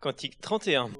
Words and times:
Cantique 0.00 0.38
31. 0.40 0.90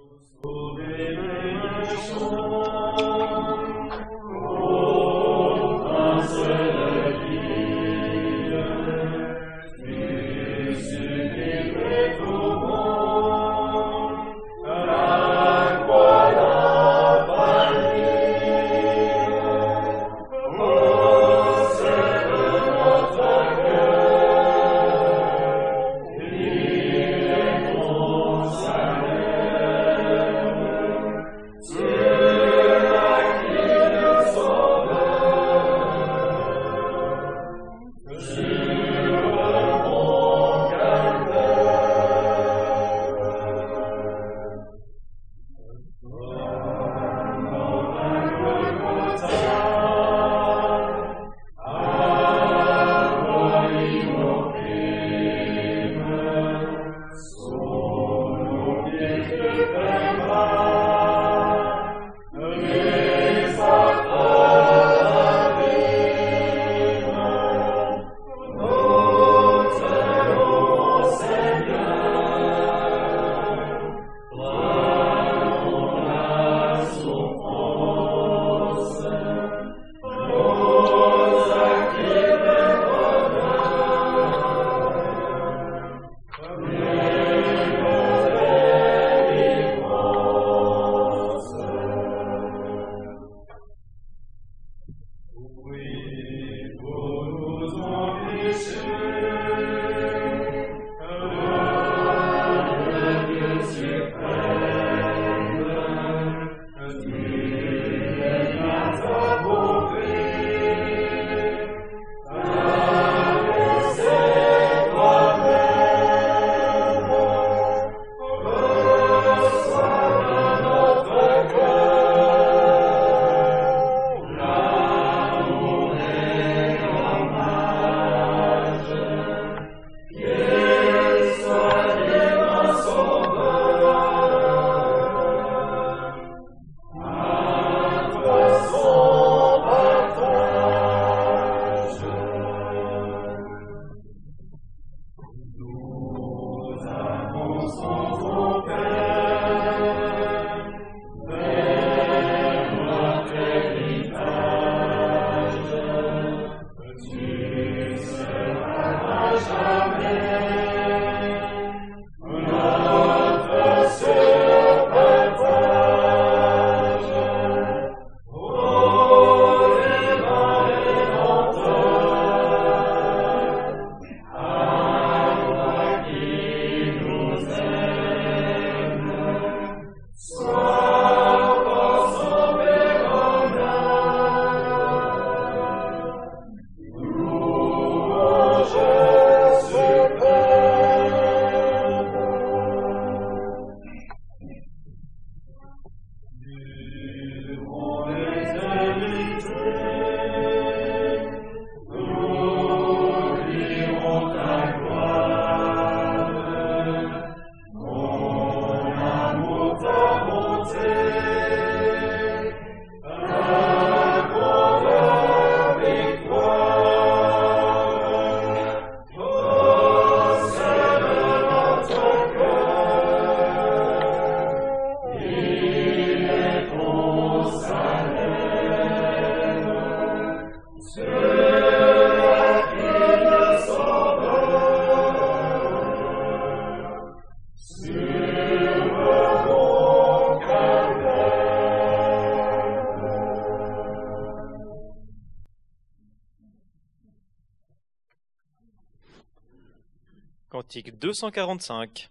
Cantique 250.70 251.00
245. 251.00 252.10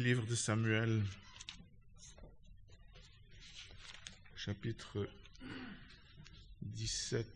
Livre 0.00 0.26
de 0.26 0.34
Samuel, 0.34 1.02
chapitre 4.36 5.08
17. 6.62 7.26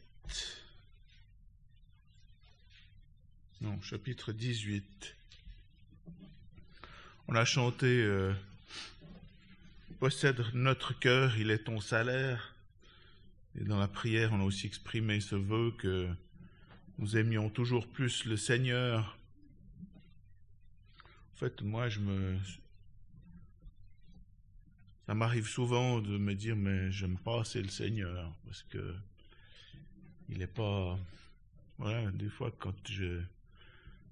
Non, 3.62 3.81
chapitre 3.81 4.32
18. 4.32 5.17
On 7.29 7.35
a 7.35 7.44
chanté 7.44 7.87
euh, 7.87 8.32
Possède 9.99 10.44
notre 10.55 10.99
cœur, 10.99 11.37
il 11.38 11.50
est 11.50 11.65
ton 11.65 11.81
salaire. 11.81 12.55
Et 13.61 13.65
dans 13.65 13.79
la 13.79 13.88
prière, 13.88 14.32
on 14.32 14.41
a 14.41 14.44
aussi 14.44 14.67
exprimé 14.67 15.20
ce 15.20 15.35
vœu 15.35 15.73
que 15.79 16.08
nous 16.99 17.17
aimions 17.17 17.51
toujours 17.51 17.89
plus 17.89 18.25
le 18.25 18.37
Seigneur. 18.37 19.19
Fait, 21.43 21.61
moi, 21.63 21.89
je 21.89 21.99
me. 21.99 22.39
Ça 25.06 25.15
m'arrive 25.15 25.49
souvent 25.49 25.99
de 26.01 26.17
me 26.17 26.37
dire, 26.37 26.55
mais 26.55 26.93
j'aime 26.93 27.19
pas 27.19 27.41
assez 27.41 27.61
le 27.61 27.69
Seigneur, 27.69 28.32
parce 28.44 28.63
que 28.63 28.94
il 30.29 30.39
n'est 30.39 30.46
pas. 30.46 30.96
Voilà, 31.79 32.13
des 32.13 32.29
fois, 32.29 32.53
quand 32.56 32.77
je. 32.89 33.22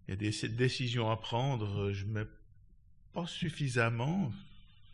Il 0.08 0.10
y 0.10 0.12
a 0.12 0.16
des 0.16 0.48
décisions 0.48 1.08
à 1.08 1.16
prendre, 1.16 1.92
je 1.92 2.04
mets 2.04 2.26
pas 3.12 3.28
suffisamment 3.28 4.32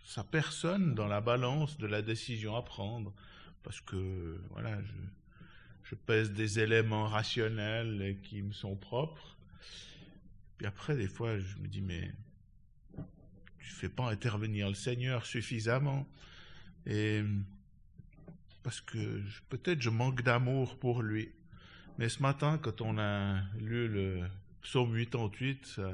sa 0.05 0.23
personne 0.23 0.95
dans 0.95 1.07
la 1.07 1.23
balance 1.23 1.79
de 1.79 1.87
la 1.87 2.03
décision 2.03 2.55
à 2.55 2.61
prendre, 2.61 3.15
parce 3.63 3.81
que 3.81 4.39
voilà, 4.51 4.79
je, 5.85 5.95
pèse 5.95 6.33
des 6.33 6.59
éléments 6.59 7.07
rationnels 7.07 8.19
qui 8.25 8.43
me 8.43 8.53
sont 8.53 8.77
propres. 8.77 9.39
Puis 10.59 10.67
après, 10.67 10.97
des 10.97 11.09
fois, 11.09 11.39
je 11.39 11.57
me 11.57 11.67
dis, 11.67 11.81
mais 11.81 12.13
fais 13.77 13.89
pas 13.89 14.11
intervenir 14.11 14.69
le 14.69 14.75
Seigneur 14.75 15.27
suffisamment. 15.27 16.07
Et 16.87 17.23
parce 18.63 18.81
que 18.81 19.23
peut-être 19.49 19.81
je 19.81 19.91
manque 19.91 20.23
d'amour 20.23 20.79
pour 20.79 21.03
lui. 21.03 21.31
Mais 21.99 22.09
ce 22.09 22.21
matin, 22.21 22.59
quand 22.59 22.81
on 22.81 22.99
a 22.99 23.41
lu 23.59 23.89
le 23.89 24.25
psaume 24.63 24.97
88, 24.97 25.67
ça, 25.67 25.93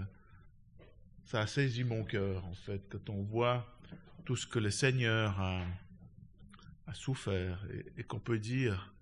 ça 1.26 1.40
a 1.42 1.46
saisi 1.46 1.84
mon 1.84 2.04
cœur, 2.04 2.44
en 2.46 2.54
fait, 2.54 2.80
quand 2.88 3.10
on 3.10 3.22
voit 3.22 3.66
tout 4.24 4.36
ce 4.36 4.46
que 4.46 4.58
le 4.58 4.70
Seigneur 4.70 5.38
a, 5.40 5.64
souffert 6.94 7.64
et, 7.96 8.02
qu'on 8.02 8.18
peut 8.18 8.38
dire, 8.38 8.92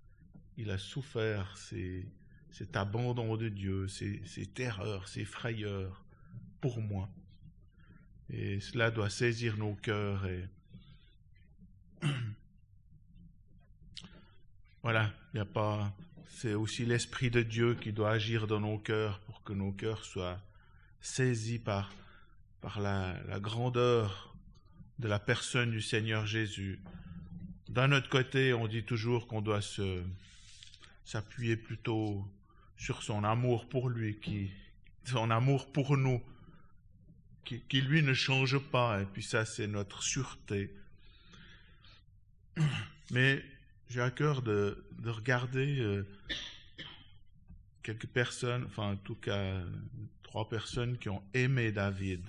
il 0.56 0.70
a 0.70 0.78
souffert 0.78 1.56
cet 1.56 2.76
abandon 2.76 3.36
de 3.36 3.48
Dieu, 3.48 3.88
ses, 3.88 4.22
ses 4.26 4.46
terreurs, 4.46 5.08
ses 5.08 5.24
frayeurs 5.24 6.04
pour 6.60 6.80
moi. 6.80 7.08
Et 8.32 8.60
cela 8.60 8.90
doit 8.90 9.10
saisir 9.10 9.56
nos 9.56 9.74
cœurs 9.74 10.26
voilà, 14.82 15.12
il 15.32 15.36
n'y 15.36 15.40
a 15.40 15.44
pas, 15.44 15.92
c'est 16.28 16.54
aussi 16.54 16.86
l'Esprit 16.86 17.30
de 17.30 17.42
Dieu 17.42 17.74
qui 17.74 17.92
doit 17.92 18.12
agir 18.12 18.46
dans 18.46 18.60
nos 18.60 18.78
cœurs 18.78 19.20
pour 19.20 19.42
que 19.42 19.52
nos 19.52 19.72
cœurs 19.72 20.04
soient 20.04 20.40
saisis 21.00 21.58
par, 21.58 21.92
la, 22.78 23.14
grandeur 23.40 24.34
de 24.98 25.08
la 25.08 25.18
personne 25.18 25.70
du 25.70 25.82
Seigneur 25.82 26.26
Jésus. 26.26 26.80
D'un 27.68 27.92
autre 27.92 28.08
côté, 28.08 28.54
on 28.54 28.66
dit 28.68 28.84
toujours 28.84 29.26
qu'on 29.26 29.42
doit 29.42 29.60
s'appuyer 31.04 31.56
plutôt 31.56 32.24
sur 32.76 33.02
son 33.02 33.24
amour 33.24 33.68
pour 33.68 33.90
lui, 33.90 34.18
son 35.04 35.30
amour 35.30 35.70
pour 35.72 35.96
nous, 35.96 36.22
qui, 37.44 37.80
lui 37.80 38.02
ne 38.02 38.14
change 38.14 38.58
pas, 38.58 39.02
et 39.02 39.04
puis 39.06 39.22
ça 39.22 39.44
c'est 39.44 39.66
notre 39.66 40.02
sûreté. 40.02 40.74
Mais 43.10 43.44
j'ai 43.88 44.00
à 44.00 44.10
cœur 44.10 44.42
de, 44.42 44.84
de 44.98 45.10
regarder 45.10 45.80
euh, 45.80 46.06
quelques 47.82 48.06
personnes, 48.06 48.64
enfin 48.66 48.92
en 48.92 48.96
tout 48.96 49.16
cas 49.16 49.62
trois 50.22 50.48
personnes 50.48 50.96
qui 50.98 51.08
ont 51.08 51.22
aimé 51.34 51.72
David. 51.72 52.24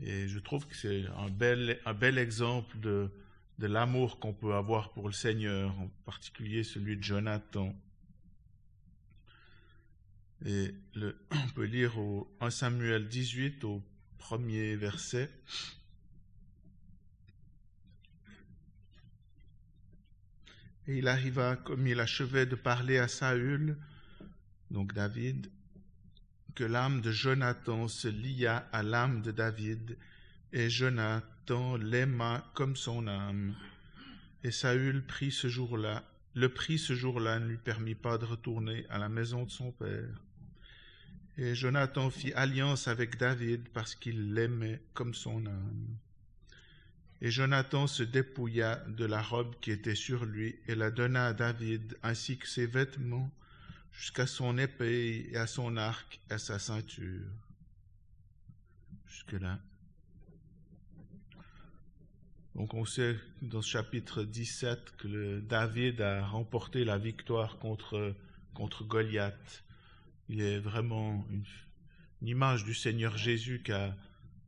Et 0.00 0.28
je 0.28 0.38
trouve 0.38 0.66
que 0.66 0.76
c'est 0.76 1.04
un 1.16 1.28
bel, 1.28 1.80
un 1.84 1.94
bel 1.94 2.18
exemple 2.18 2.78
de, 2.78 3.10
de 3.58 3.66
l'amour 3.66 4.18
qu'on 4.20 4.32
peut 4.32 4.54
avoir 4.54 4.92
pour 4.92 5.08
le 5.08 5.12
Seigneur, 5.12 5.70
en 5.78 5.90
particulier 6.06 6.62
celui 6.62 6.96
de 6.96 7.02
Jonathan. 7.02 7.74
Et 10.44 10.74
on 10.96 11.48
peut 11.54 11.64
lire 11.64 11.98
au 11.98 12.30
1 12.40 12.50
Samuel 12.50 13.08
18 13.08 13.64
au 13.64 13.82
premier 14.18 14.76
verset. 14.76 15.30
Et 20.86 20.98
il 20.98 21.08
arriva, 21.08 21.56
comme 21.56 21.86
il 21.86 22.00
achevait 22.00 22.46
de 22.46 22.54
parler 22.54 22.98
à 22.98 23.08
Saül, 23.08 23.76
donc 24.70 24.94
David, 24.94 25.50
que 26.54 26.64
l'âme 26.64 27.02
de 27.02 27.12
Jonathan 27.12 27.88
se 27.88 28.08
lia 28.08 28.56
à 28.72 28.82
l'âme 28.82 29.20
de 29.22 29.30
David, 29.30 29.98
et 30.52 30.70
Jonathan 30.70 31.76
l'aima 31.76 32.50
comme 32.54 32.74
son 32.74 33.06
âme. 33.06 33.54
Et 34.44 34.50
Saül 34.50 35.04
prit 35.04 35.30
ce 35.30 35.48
jour-là, 35.48 36.04
le 36.34 36.48
prit 36.48 36.78
ce 36.78 36.94
jour-là 36.94 37.38
ne 37.38 37.48
lui 37.48 37.58
permit 37.58 37.94
pas 37.94 38.16
de 38.16 38.24
retourner 38.24 38.86
à 38.88 38.98
la 38.98 39.08
maison 39.08 39.44
de 39.44 39.50
son 39.50 39.72
père. 39.72 40.27
Et 41.40 41.54
Jonathan 41.54 42.10
fit 42.10 42.32
alliance 42.32 42.88
avec 42.88 43.16
David 43.16 43.68
parce 43.68 43.94
qu'il 43.94 44.34
l'aimait 44.34 44.82
comme 44.92 45.14
son 45.14 45.46
âme. 45.46 45.96
Et 47.20 47.30
Jonathan 47.30 47.86
se 47.86 48.02
dépouilla 48.02 48.76
de 48.88 49.04
la 49.04 49.22
robe 49.22 49.54
qui 49.60 49.70
était 49.70 49.94
sur 49.94 50.24
lui 50.24 50.56
et 50.66 50.74
la 50.74 50.90
donna 50.90 51.28
à 51.28 51.32
David, 51.32 51.96
ainsi 52.02 52.38
que 52.38 52.48
ses 52.48 52.66
vêtements, 52.66 53.30
jusqu'à 53.92 54.26
son 54.26 54.58
épée 54.58 55.28
et 55.30 55.36
à 55.36 55.46
son 55.46 55.76
arc 55.76 56.20
et 56.28 56.34
à 56.34 56.38
sa 56.38 56.58
ceinture. 56.58 57.30
Jusque-là. 59.06 59.60
Donc 62.56 62.74
on 62.74 62.84
sait 62.84 63.16
dans 63.42 63.62
ce 63.62 63.70
chapitre 63.70 64.24
17 64.24 64.96
que 64.96 65.38
David 65.38 66.00
a 66.00 66.26
remporté 66.26 66.84
la 66.84 66.98
victoire 66.98 67.58
contre, 67.58 68.16
contre 68.54 68.82
Goliath. 68.82 69.62
Il 70.28 70.42
est 70.42 70.58
vraiment 70.58 71.26
une, 71.30 71.44
image 72.28 72.64
du 72.64 72.74
Seigneur 72.74 73.16
Jésus 73.16 73.62
qui 73.64 73.72
a, 73.72 73.94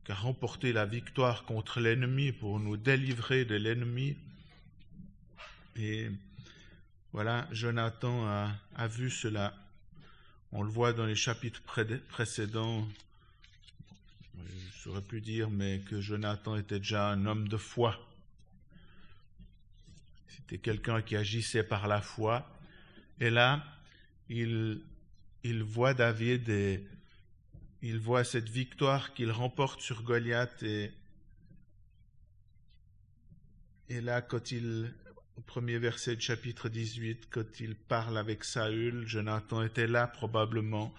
remporté 0.09 0.73
la 0.73 0.85
victoire 0.85 1.45
contre 1.45 1.79
l'ennemi 1.79 2.33
pour 2.33 2.59
nous 2.59 2.75
délivrer 2.75 3.45
de 3.45 3.55
l'ennemi. 3.55 4.17
Et 5.77 6.09
voilà, 7.13 7.47
Jonathan 7.51 8.27
a, 8.27 8.87
vu 8.87 9.09
cela. 9.09 9.53
On 10.51 10.63
le 10.63 10.69
voit 10.69 10.91
dans 10.91 11.05
les 11.05 11.15
chapitres 11.15 11.61
précédents. 12.09 12.85
J'aurais 14.83 15.01
pu 15.01 15.21
dire, 15.21 15.49
mais 15.49 15.79
que 15.79 16.01
Jonathan 16.01 16.57
était 16.57 16.79
déjà 16.79 17.09
un 17.09 17.25
homme 17.25 17.47
de 17.47 17.55
foi. 17.55 17.97
C'était 20.27 20.57
quelqu'un 20.57 21.01
qui 21.01 21.15
agissait 21.15 21.63
par 21.63 21.87
la 21.87 22.01
foi. 22.01 22.45
Et 23.21 23.29
là, 23.29 23.63
il, 24.27 24.81
il 25.43 25.63
voit 25.63 25.93
David 25.93 26.49
et 26.49 26.85
il 27.81 27.99
voit 27.99 28.23
cette 28.23 28.49
victoire 28.49 29.13
qu'il 29.13 29.31
remporte 29.31 29.81
sur 29.81 30.03
Goliath 30.03 30.61
et, 30.63 30.91
et 33.89 34.01
là, 34.01 34.21
quand 34.21 34.51
il, 34.51 34.93
au 35.35 35.41
premier 35.41 35.79
verset 35.79 36.15
du 36.15 36.21
chapitre 36.21 36.69
18, 36.69 37.27
quand 37.29 37.59
il 37.59 37.75
parle 37.75 38.17
avec 38.17 38.43
Saül, 38.43 39.07
Jonathan 39.07 39.63
était 39.63 39.87
là 39.87 40.07
probablement. 40.07 40.93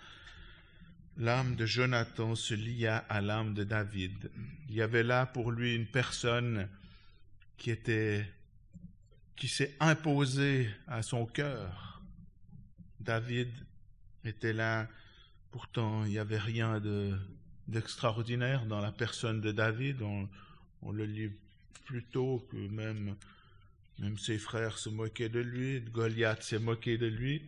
L'âme 1.18 1.56
de 1.56 1.66
Jonathan 1.66 2.34
se 2.34 2.54
lia 2.54 2.96
à 2.96 3.20
l'âme 3.20 3.54
de 3.54 3.64
David. 3.64 4.30
Il 4.68 4.74
y 4.74 4.82
avait 4.82 5.02
là 5.02 5.26
pour 5.26 5.52
lui 5.52 5.74
une 5.74 5.86
personne 5.86 6.68
qui 7.58 7.70
était, 7.70 8.26
qui 9.36 9.46
s'est 9.46 9.76
imposée 9.78 10.68
à 10.88 11.02
son 11.02 11.26
cœur. 11.26 12.02
David 12.98 13.52
était 14.24 14.52
là 14.52 14.88
Pourtant, 15.52 16.06
il 16.06 16.12
n'y 16.12 16.18
avait 16.18 16.38
rien 16.38 16.80
de, 16.80 17.14
d'extraordinaire 17.68 18.64
dans 18.64 18.80
la 18.80 18.90
personne 18.90 19.42
de 19.42 19.52
David. 19.52 20.00
On, 20.00 20.26
on, 20.80 20.92
le 20.92 21.04
lit 21.04 21.30
plutôt 21.84 22.38
que 22.50 22.56
même, 22.56 23.16
même 23.98 24.16
ses 24.16 24.38
frères 24.38 24.78
se 24.78 24.88
moquaient 24.88 25.28
de 25.28 25.40
lui, 25.40 25.82
Goliath 25.82 26.42
s'est 26.42 26.58
moqué 26.58 26.96
de 26.96 27.06
lui. 27.06 27.42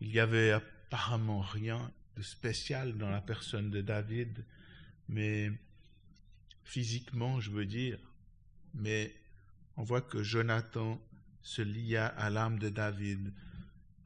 Il 0.00 0.08
n'y 0.08 0.18
avait 0.18 0.52
apparemment 0.52 1.40
rien 1.40 1.92
de 2.16 2.22
spécial 2.22 2.96
dans 2.96 3.10
la 3.10 3.20
personne 3.20 3.70
de 3.70 3.82
David, 3.82 4.42
mais 5.10 5.52
physiquement, 6.64 7.40
je 7.40 7.50
veux 7.50 7.66
dire. 7.66 7.98
Mais 8.72 9.14
on 9.76 9.82
voit 9.82 10.00
que 10.00 10.22
Jonathan 10.22 10.98
se 11.42 11.60
lia 11.60 12.06
à 12.06 12.30
l'âme 12.30 12.58
de 12.58 12.70
David. 12.70 13.34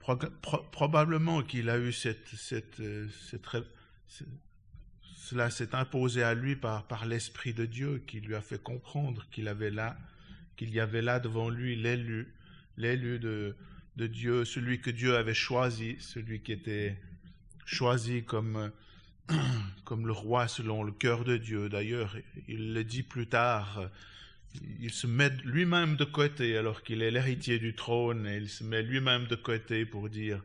Pro, 0.04 0.16
pro, 0.16 0.58
probablement 0.70 1.42
qu'il 1.42 1.70
a 1.70 1.78
eu 1.78 1.90
cette, 1.90 2.28
cette, 2.28 2.82
cette, 3.30 3.46
cela 5.14 5.48
s'est 5.48 5.74
imposé 5.74 6.22
à 6.22 6.34
lui 6.34 6.56
par, 6.56 6.86
par 6.86 7.06
l'Esprit 7.06 7.54
de 7.54 7.64
Dieu 7.64 8.04
qui 8.06 8.20
lui 8.20 8.34
a 8.34 8.42
fait 8.42 8.62
comprendre 8.62 9.26
qu'il 9.30 9.48
avait 9.48 9.70
là, 9.70 9.96
qu'il 10.56 10.68
y 10.74 10.78
avait 10.78 11.00
là 11.00 11.20
devant 11.20 11.48
lui 11.48 11.74
l'élu, 11.74 12.34
l'élu 12.76 13.18
de, 13.18 13.56
de 13.96 14.06
Dieu, 14.06 14.44
celui 14.44 14.78
que 14.82 14.90
Dieu 14.90 15.16
avait 15.16 15.32
choisi, 15.32 15.96
celui 16.00 16.42
qui 16.42 16.52
était 16.52 17.00
choisi 17.64 18.24
comme, 18.24 18.70
comme 19.86 20.06
le 20.06 20.12
roi 20.12 20.48
selon 20.48 20.82
le 20.82 20.92
cœur 20.92 21.24
de 21.24 21.38
Dieu. 21.38 21.70
D'ailleurs, 21.70 22.14
il 22.46 22.74
le 22.74 22.84
dit 22.84 23.02
plus 23.02 23.26
tard, 23.26 23.88
il 24.80 24.92
se 24.92 25.06
met 25.06 25.30
lui-même 25.44 25.96
de 25.96 26.04
côté 26.04 26.56
alors 26.56 26.82
qu'il 26.82 27.02
est 27.02 27.10
l'héritier 27.10 27.58
du 27.58 27.74
trône, 27.74 28.26
et 28.26 28.36
il 28.36 28.48
se 28.48 28.64
met 28.64 28.82
lui-même 28.82 29.26
de 29.26 29.36
côté 29.36 29.84
pour 29.84 30.08
dire 30.08 30.42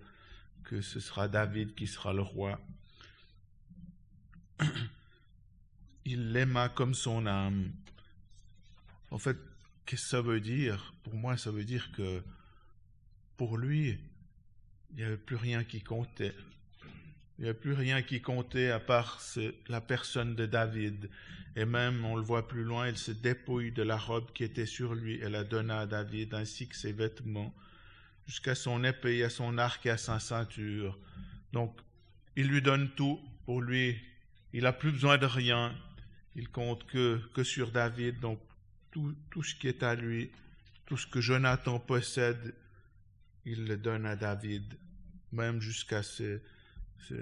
que 0.63 0.81
ce 0.81 0.99
sera 0.99 1.27
David 1.27 1.75
qui 1.75 1.87
sera 1.87 2.13
le 2.13 2.21
roi. 2.21 2.59
Il 6.05 6.31
l'aima 6.31 6.69
comme 6.69 6.95
son 6.95 7.27
âme. 7.27 7.71
En 9.11 9.17
fait, 9.17 9.37
qu'est-ce 9.85 10.03
que 10.03 10.09
ça 10.09 10.21
veut 10.21 10.39
dire? 10.39 10.93
Pour 11.03 11.15
moi, 11.15 11.37
ça 11.37 11.51
veut 11.51 11.65
dire 11.65 11.91
que 11.91 12.23
pour 13.37 13.57
lui, 13.57 13.97
il 14.91 14.95
n'y 14.97 15.03
avait 15.03 15.17
plus 15.17 15.35
rien 15.35 15.63
qui 15.63 15.81
comptait. 15.81 16.35
Il 17.37 17.43
n'y 17.43 17.49
avait 17.49 17.59
plus 17.59 17.73
rien 17.73 18.01
qui 18.01 18.21
comptait 18.21 18.69
à 18.69 18.79
part 18.79 19.21
la 19.67 19.81
personne 19.81 20.35
de 20.35 20.45
David. 20.45 21.09
Et 21.55 21.65
même, 21.65 22.05
on 22.05 22.15
le 22.15 22.21
voit 22.21 22.47
plus 22.47 22.63
loin, 22.63 22.87
il 22.87 22.97
se 22.97 23.11
dépouille 23.11 23.71
de 23.71 23.83
la 23.83 23.97
robe 23.97 24.31
qui 24.33 24.43
était 24.43 24.65
sur 24.65 24.93
lui 24.93 25.15
et 25.15 25.29
la 25.29 25.43
donna 25.43 25.81
à 25.81 25.85
David, 25.85 26.33
ainsi 26.33 26.67
que 26.67 26.75
ses 26.75 26.91
vêtements, 26.91 27.53
jusqu'à 28.27 28.55
son 28.55 28.83
épée, 28.83 29.23
à 29.23 29.29
son 29.29 29.57
arc 29.57 29.85
et 29.85 29.89
à 29.89 29.97
sa 29.97 30.19
ceinture. 30.19 30.97
Donc, 31.51 31.75
il 32.35 32.47
lui 32.47 32.61
donne 32.61 32.89
tout. 32.91 33.19
Pour 33.45 33.61
lui, 33.61 33.97
il 34.53 34.63
n'a 34.63 34.73
plus 34.73 34.91
besoin 34.91 35.17
de 35.17 35.25
rien. 35.25 35.75
Il 36.35 36.49
compte 36.49 36.85
que, 36.85 37.19
que 37.33 37.43
sur 37.43 37.71
David. 37.71 38.19
Donc, 38.19 38.39
tout, 38.91 39.15
tout 39.31 39.43
ce 39.43 39.55
qui 39.55 39.67
est 39.67 39.83
à 39.83 39.95
lui, 39.95 40.31
tout 40.85 40.97
ce 40.97 41.07
que 41.07 41.19
Jonathan 41.19 41.79
possède, 41.79 42.53
il 43.45 43.65
le 43.65 43.77
donne 43.77 44.05
à 44.05 44.15
David, 44.15 44.77
même 45.31 45.59
jusqu'à 45.61 46.03
ce, 46.03 46.39
ce, 47.07 47.15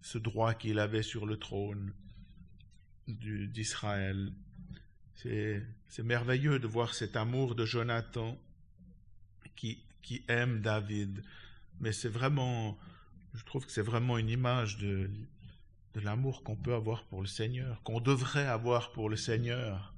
ce 0.00 0.18
droit 0.18 0.54
qu'il 0.54 0.78
avait 0.78 1.02
sur 1.02 1.26
le 1.26 1.36
trône 1.36 1.92
d'Israël. 3.08 4.32
C'est 5.14 6.02
merveilleux 6.02 6.58
de 6.58 6.66
voir 6.66 6.94
cet 6.94 7.16
amour 7.16 7.54
de 7.54 7.64
Jonathan 7.64 8.38
qui, 9.56 9.78
qui 10.02 10.22
aime 10.28 10.60
David, 10.60 11.22
mais 11.80 11.92
c'est 11.92 12.08
vraiment, 12.08 12.78
je 13.34 13.44
trouve 13.44 13.64
que 13.64 13.72
c'est 13.72 13.82
vraiment 13.82 14.18
une 14.18 14.28
image 14.28 14.78
de, 14.78 15.08
de 15.94 16.00
l'amour 16.00 16.42
qu'on 16.42 16.56
peut 16.56 16.74
avoir 16.74 17.04
pour 17.04 17.20
le 17.20 17.26
Seigneur, 17.26 17.82
qu'on 17.84 18.00
devrait 18.00 18.46
avoir 18.46 18.92
pour 18.92 19.08
le 19.08 19.16
Seigneur. 19.16 19.94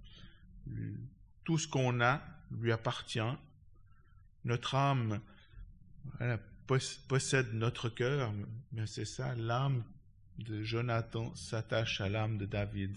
Tout 1.44 1.58
ce 1.58 1.66
qu'on 1.66 2.00
a 2.00 2.22
lui 2.50 2.70
appartient. 2.70 3.20
Notre 4.44 4.74
âme 4.74 5.20
possède 7.08 7.52
notre 7.54 7.88
cœur, 7.88 8.32
mais 8.72 8.86
c'est 8.86 9.04
ça, 9.04 9.34
l'âme 9.34 9.82
de 10.38 10.62
Jonathan 10.62 11.34
s'attache 11.34 12.00
à 12.00 12.08
l'âme 12.08 12.38
de 12.38 12.46
David. 12.46 12.96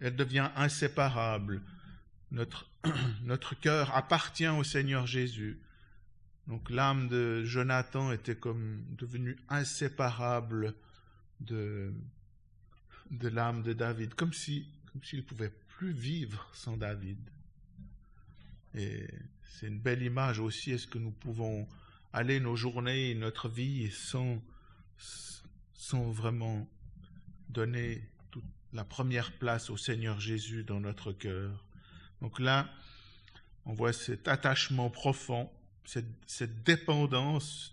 Elle 0.00 0.16
devient 0.16 0.50
inséparable. 0.56 1.62
Notre, 2.30 2.70
notre 3.22 3.54
cœur 3.58 3.94
appartient 3.96 4.48
au 4.48 4.64
Seigneur 4.64 5.06
Jésus. 5.06 5.58
Donc 6.46 6.70
l'âme 6.70 7.08
de 7.08 7.44
Jonathan 7.44 8.12
était 8.12 8.36
comme 8.36 8.84
devenue 8.96 9.36
inséparable 9.48 10.74
de, 11.40 11.92
de 13.10 13.28
l'âme 13.28 13.62
de 13.62 13.72
David, 13.72 14.14
comme 14.14 14.32
si 14.32 14.66
comme 14.92 15.04
s'il 15.04 15.20
ne 15.20 15.24
pouvait 15.24 15.52
plus 15.68 15.92
vivre 15.92 16.48
sans 16.52 16.76
David. 16.76 17.18
Et 18.74 19.06
c'est 19.42 19.66
une 19.66 19.78
belle 19.78 20.02
image 20.02 20.38
aussi. 20.38 20.72
Est-ce 20.72 20.86
que 20.86 20.98
nous 20.98 21.10
pouvons 21.10 21.68
aller 22.12 22.40
nos 22.40 22.56
journées, 22.56 23.14
notre 23.14 23.48
vie 23.48 23.90
sans, 23.90 24.42
sans 25.78 26.10
vraiment 26.10 26.68
donner 27.48 28.02
la 28.74 28.84
première 28.84 29.32
place 29.38 29.70
au 29.70 29.78
Seigneur 29.78 30.20
Jésus 30.20 30.64
dans 30.64 30.80
notre 30.80 31.12
cœur 31.12 31.64
Donc 32.20 32.38
là, 32.40 32.68
on 33.64 33.72
voit 33.72 33.94
cet 33.94 34.28
attachement 34.28 34.90
profond, 34.90 35.50
cette, 35.86 36.10
cette 36.26 36.64
dépendance. 36.64 37.72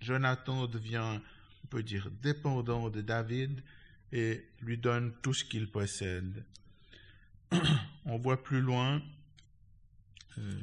Jonathan 0.00 0.66
devient 0.66 1.20
on 1.64 1.66
peut 1.66 1.82
dire, 1.82 2.10
dépendant 2.22 2.88
de 2.88 3.02
David 3.02 3.62
et 4.12 4.48
lui 4.60 4.78
donne 4.78 5.12
tout 5.20 5.34
ce 5.34 5.44
qu'il 5.44 5.70
possède. 5.70 6.44
on 8.04 8.16
voit 8.16 8.42
plus 8.42 8.60
loin, 8.60 9.02
euh, 10.38 10.60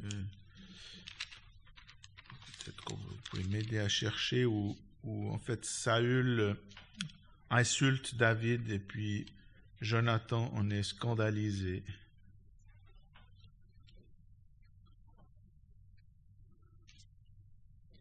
peut-être 2.64 2.84
que 2.84 2.92
vous 2.94 3.16
pouvez 3.30 3.44
m'aider 3.44 3.78
à 3.78 3.88
chercher, 3.88 4.44
où, 4.44 4.76
où 5.04 5.30
en 5.32 5.38
fait 5.38 5.64
Saül 5.64 6.56
insulte 7.50 8.14
David 8.16 8.70
et 8.70 8.78
puis 8.78 9.26
Jonathan 9.80 10.52
en 10.54 10.70
est 10.70 10.82
scandalisé. 10.82 11.82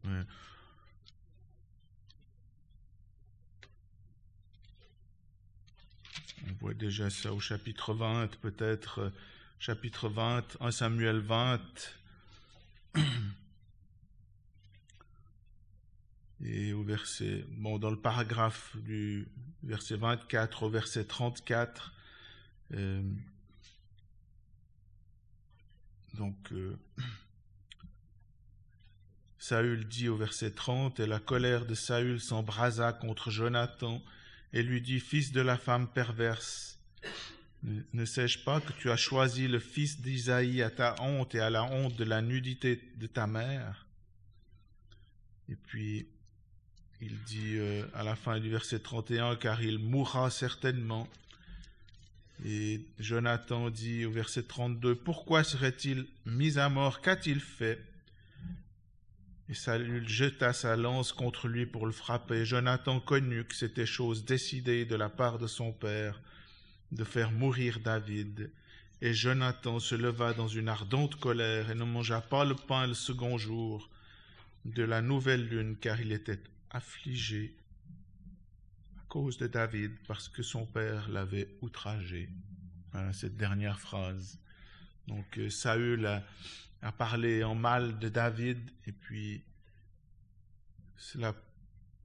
Ouais. 0.04 0.24
On 6.50 6.54
voit 6.60 6.74
déjà 6.74 7.10
ça 7.10 7.34
au 7.34 7.39
chapitre 7.39 7.94
20, 7.94 8.38
peut-être 8.38 9.00
euh, 9.00 9.10
chapitre 9.60 10.08
20, 10.08 10.58
1 10.62 10.72
Samuel 10.72 11.20
20. 11.20 11.62
Et 16.44 16.74
au 16.74 16.84
verset, 16.84 17.46
bon, 17.58 17.79
dans 17.79 17.89
le 17.89 18.00
paragraphe 18.00 18.77
du 18.77 19.27
verset 19.63 19.98
24 19.98 20.63
au 20.63 20.70
verset 20.70 21.06
34, 21.06 21.94
euh, 22.74 23.01
donc, 26.13 26.36
euh, 26.51 26.77
Saül 29.38 29.88
dit 29.88 30.10
au 30.10 30.17
verset 30.17 30.51
30, 30.51 31.00
et 31.00 31.08
la 31.08 31.20
colère 31.20 31.65
de 31.65 31.75
Saül 31.75 32.20
s'embrasa 32.20 32.91
contre 32.91 33.29
Jonathan 33.29 34.03
et 34.53 34.63
lui 34.63 34.82
dit, 34.82 35.00
Fils 35.00 35.32
de 35.32 35.41
la 35.41 35.58
femme 35.58 35.88
perverse, 35.88 36.79
ne, 37.63 38.06
sais-je 38.06 38.44
pas 38.44 38.62
que 38.62 38.72
tu 38.74 38.91
as 38.91 38.98
choisi 38.98 39.48
le 39.48 39.60
fils 39.60 40.01
d'Isaïe 40.01 40.62
à 40.62 40.70
ta 40.70 40.96
honte 41.01 41.36
et 41.36 41.39
à 41.39 41.50
la 41.50 41.63
honte 41.63 41.96
de 41.96 42.03
la 42.03 42.22
nudité 42.22 42.82
de 42.96 43.08
ta 43.08 43.27
mère? 43.27 43.88
Et 45.50 45.56
puis, 45.56 46.08
il 47.01 47.22
dit 47.24 47.58
euh, 47.58 47.84
à 47.94 48.04
la 48.04 48.16
fin 48.16 48.39
du 48.39 48.50
verset 48.50 48.80
31, 48.80 49.36
car 49.36 49.62
il 49.62 49.80
mourra 49.80 50.30
certainement. 50.30 51.08
Et 52.46 52.82
Jonathan 53.00 53.70
dit 53.70 54.06
au 54.06 54.12
verset 54.12 54.44
32, 54.44 54.96
Pourquoi 54.96 55.44
serait-il 55.44 56.06
mis 56.25 56.58
à 56.58 56.70
mort? 56.70 57.01
Qu'a-t-il 57.01 57.39
fait? 57.39 57.80
Et 59.50 59.54
Saül 59.54 60.08
jeta 60.08 60.54
sa 60.54 60.75
lance 60.75 61.13
contre 61.13 61.48
lui 61.48 61.66
pour 61.66 61.86
le 61.86 61.94
frapper. 61.94 62.46
Jonathan 62.46 63.00
connut 63.00 63.46
que 63.46 63.56
c'était 63.56 63.86
chose 63.86 64.25
décidée 64.25 64.86
de 64.86 64.95
la 64.95 65.10
part 65.10 65.39
de 65.39 65.48
son 65.48 65.72
père 65.72 66.19
de 66.91 67.04
faire 67.04 67.32
mourir 67.32 67.80
David. 67.80 68.52
Et 69.02 69.13
Jonathan 69.13 69.80
se 69.80 69.95
leva 69.95 70.34
dans 70.34 70.48
une 70.48 70.67
ardente 70.67 71.15
colère 71.15 71.69
et 71.69 71.76
ne 71.76 71.84
mangea 71.84 72.19
pas 72.19 72.43
le 72.43 72.56
pain 72.56 72.88
le 72.88 72.93
second 72.93 73.38
jour 73.38 73.89
de 74.65 74.84
la 74.84 75.02
nouvelle 75.02 75.48
lune, 75.48 75.78
car 75.80 76.02
il 76.02 76.12
était 76.12 76.39
affligé 76.78 77.56
à 78.98 79.06
cause 79.10 79.38
de 79.38 79.48
David, 79.48 79.92
parce 80.08 80.30
que 80.30 80.44
son 80.44 80.66
père 80.66 81.10
l'avait 81.10 81.50
outragé. 81.62 82.30
cette 83.13 83.36
dernière 83.36 83.80
phrase. 83.80 84.40
Donc 85.08 85.38
euh, 85.38 85.50
Saül 85.50 86.06
a 86.06 86.24
à 86.82 86.92
parler 86.92 87.44
en 87.44 87.56
mal 87.56 87.98
de 88.00 88.10
David, 88.10 88.60
et 88.86 88.92
puis 88.92 89.44
cela 90.96 91.36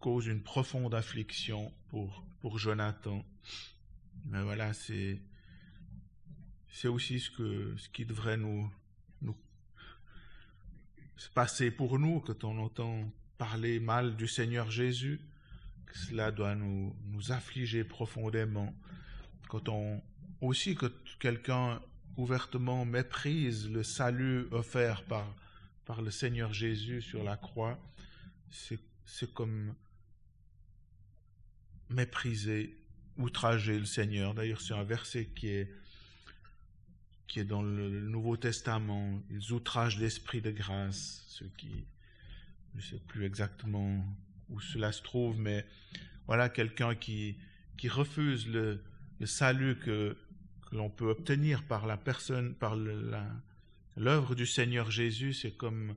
cause 0.01 0.27
une 0.27 0.43
profonde 0.43 0.95
affliction 0.95 1.73
pour, 1.89 2.25
pour 2.41 2.59
Jonathan. 2.59 3.25
Mais 4.27 4.43
voilà, 4.43 4.73
c'est, 4.73 5.21
c'est 6.71 6.89
aussi 6.89 7.21
ce, 7.21 7.31
que, 7.31 7.77
ce 7.77 7.89
qui 7.91 8.05
devrait 8.07 8.37
nous, 8.37 8.73
nous 9.21 9.37
se 11.17 11.29
passer 11.31 11.71
pour 11.71 11.99
nous 11.99 12.21
quand 12.21 12.45
on 12.45 12.59
entend 12.59 13.13
parler 13.43 13.81
mal 13.81 14.15
du 14.15 14.29
Seigneur 14.29 14.71
Jésus. 14.71 15.21
Cela 15.93 16.31
doit 16.31 16.55
nous, 16.55 16.95
affliger 17.31 17.83
profondément. 17.83 18.73
Quand 19.49 19.69
on, 19.69 20.01
aussi 20.41 20.77
que 20.77 20.87
quelqu'un 21.19 21.83
ouvertement 22.17 22.85
méprise 22.85 23.69
le 23.69 23.83
salut 23.83 24.47
offert 24.53 25.03
par, 25.07 25.27
par 25.87 26.03
le 26.03 26.13
Seigneur 26.13 26.53
Jésus 26.53 27.03
sur 27.03 27.25
la 27.25 27.37
croix, 27.37 27.81
c'est 28.49 29.35
comme 29.35 29.75
mépriser, 31.91 32.79
outrager 33.19 33.77
le 33.77 33.87
Seigneur. 33.87 34.35
D'ailleurs, 34.35 34.61
c'est 34.61 34.75
un 34.75 34.85
verset 34.85 35.31
qui 35.35 35.49
est, 35.49 35.69
qui 37.27 37.41
est 37.41 37.45
dans 37.45 37.63
le 37.63 38.07
Nouveau 38.07 38.37
Testament. 38.37 39.21
Ils 39.31 39.53
outragent 39.53 39.99
l'esprit 39.99 40.41
de 40.41 40.53
grâce, 40.53 41.25
ceux 41.27 41.51
qui, 41.59 41.87
je 42.75 42.77
ne 42.79 42.83
sais 42.83 43.05
plus 43.07 43.25
exactement 43.25 44.05
où 44.49 44.61
cela 44.61 44.93
se 44.93 45.03
trouve, 45.03 45.39
mais 45.39 45.67
voilà 46.27 46.49
quelqu'un 46.49 46.95
qui, 46.95 47.37
qui 47.77 47.89
refuse 47.89 48.49
le, 48.49 48.83
le 49.21 49.27
salut 49.27 49.77
que, 49.79 50.17
que 50.69 50.77
l'on 50.77 50.91
peut 50.91 51.09
obtenir 51.09 51.65
par 51.65 51.87
la 51.87 51.97
personne, 51.97 52.55
par 52.55 52.77
l'œuvre 53.97 54.35
du 54.35 54.47
Seigneur 54.47 54.91
Jésus, 54.91 55.35
c'est 55.35 55.57
comme 55.57 55.95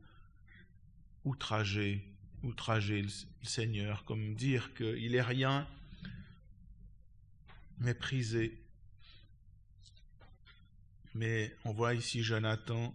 outrager, 1.24 2.06
outrager 2.44 3.02
le, 3.02 3.08
le 3.08 3.48
Seigneur, 3.48 4.06
comme 4.06 4.36
dire 4.36 4.74
qu'il 4.74 5.16
est 5.16 5.22
rien, 5.22 5.68
mépriser. 7.80 8.62
Mais 11.14 11.56
on 11.64 11.72
voit 11.72 11.94
ici 11.94 12.24
Jonathan, 12.24 12.94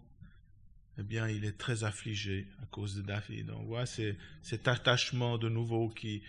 eh 0.97 1.03
bien, 1.03 1.27
il 1.27 1.45
est 1.45 1.57
très 1.57 1.83
affligé 1.83 2.47
à 2.61 2.65
cause 2.67 2.95
de 2.95 3.01
David. 3.01 3.49
On 3.51 3.63
voit 3.63 3.85
cet 3.85 4.67
attachement 4.67 5.37
de 5.37 5.49
nouveau 5.49 5.89
qui, 5.89 6.21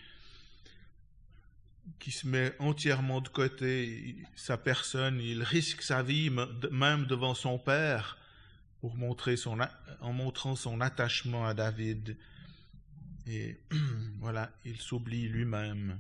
qui 1.99 2.11
se 2.11 2.27
met 2.27 2.55
entièrement 2.59 3.21
de 3.21 3.29
côté 3.29 4.17
sa 4.37 4.57
personne, 4.57 5.21
il 5.21 5.43
risque 5.43 5.83
sa 5.83 6.03
vie 6.03 6.31
même 6.71 7.07
devant 7.07 7.35
son 7.35 7.59
père 7.59 8.19
pour 8.81 8.97
montrer 8.97 9.37
en 10.01 10.13
montrant 10.13 10.57
son 10.57 10.81
attachement 10.81 11.47
à 11.47 11.55
David. 11.55 12.17
Et 13.27 13.61
voilà, 14.21 14.51
il 14.65 14.81
s'oublie 14.81 15.29
lui-même 15.29 15.99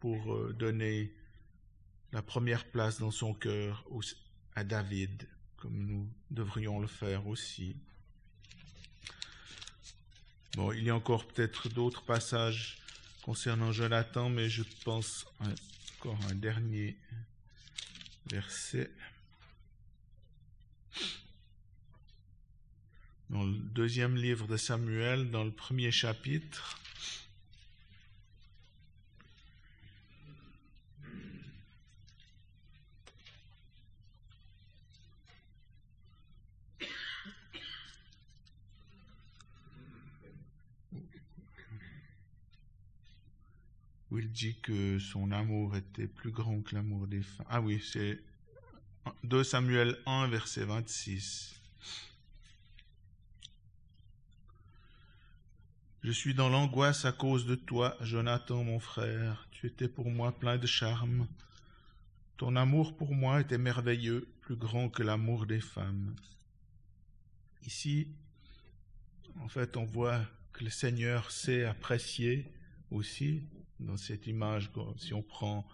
pour 0.00 0.34
euh, 0.34 0.54
donner 0.58 1.12
la 2.12 2.22
première 2.22 2.64
place 2.66 2.98
dans 2.98 3.10
son 3.10 3.34
cœur 3.34 3.84
à 4.54 4.64
David, 4.64 5.26
comme 5.66 5.84
nous 5.84 6.08
devrions 6.30 6.78
le 6.78 6.86
faire 6.86 7.26
aussi. 7.26 7.74
Bon, 10.54 10.70
il 10.70 10.84
y 10.84 10.90
a 10.90 10.94
encore 10.94 11.26
peut-être 11.26 11.68
d'autres 11.68 12.04
passages 12.04 12.78
concernant 13.22 13.72
Jonathan, 13.72 14.28
mais 14.28 14.48
je 14.48 14.62
pense 14.84 15.26
encore 15.98 16.18
un 16.30 16.36
dernier 16.36 16.96
verset. 18.30 18.92
Dans 23.30 23.42
le 23.42 23.54
deuxième 23.54 24.14
livre 24.14 24.46
de 24.46 24.56
Samuel, 24.56 25.32
dans 25.32 25.42
le 25.42 25.50
premier 25.50 25.90
chapitre, 25.90 26.78
il 44.18 44.30
dit 44.30 44.56
que 44.62 44.98
son 44.98 45.30
amour 45.32 45.76
était 45.76 46.06
plus 46.06 46.30
grand 46.30 46.60
que 46.60 46.74
l'amour 46.74 47.06
des 47.06 47.22
femmes. 47.22 47.46
Ah 47.48 47.60
oui, 47.60 47.82
c'est 47.84 48.18
2 49.24 49.44
Samuel 49.44 49.96
1, 50.06 50.28
verset 50.28 50.64
26. 50.64 51.60
Je 56.02 56.12
suis 56.12 56.34
dans 56.34 56.48
l'angoisse 56.48 57.04
à 57.04 57.12
cause 57.12 57.46
de 57.46 57.56
toi, 57.56 57.96
Jonathan, 58.00 58.62
mon 58.62 58.78
frère. 58.78 59.48
Tu 59.50 59.66
étais 59.66 59.88
pour 59.88 60.10
moi 60.10 60.30
plein 60.30 60.56
de 60.56 60.66
charme. 60.66 61.26
Ton 62.36 62.54
amour 62.54 62.96
pour 62.96 63.14
moi 63.14 63.40
était 63.40 63.58
merveilleux, 63.58 64.28
plus 64.40 64.56
grand 64.56 64.88
que 64.88 65.02
l'amour 65.02 65.46
des 65.46 65.60
femmes. 65.60 66.14
Ici, 67.66 68.08
en 69.40 69.48
fait, 69.48 69.76
on 69.76 69.84
voit 69.84 70.20
que 70.52 70.64
le 70.64 70.70
Seigneur 70.70 71.30
sait 71.30 71.64
apprécier 71.64 72.46
aussi 72.90 73.42
dans 73.80 73.96
cette 73.96 74.26
image, 74.26 74.70
si 74.96 75.14
on 75.14 75.22
prend, 75.22 75.66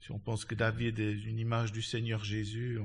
si 0.00 0.10
on 0.12 0.18
pense 0.18 0.44
que 0.44 0.54
David 0.54 0.98
est 0.98 1.12
une 1.12 1.38
image 1.38 1.72
du 1.72 1.82
Seigneur 1.82 2.24
Jésus, 2.24 2.78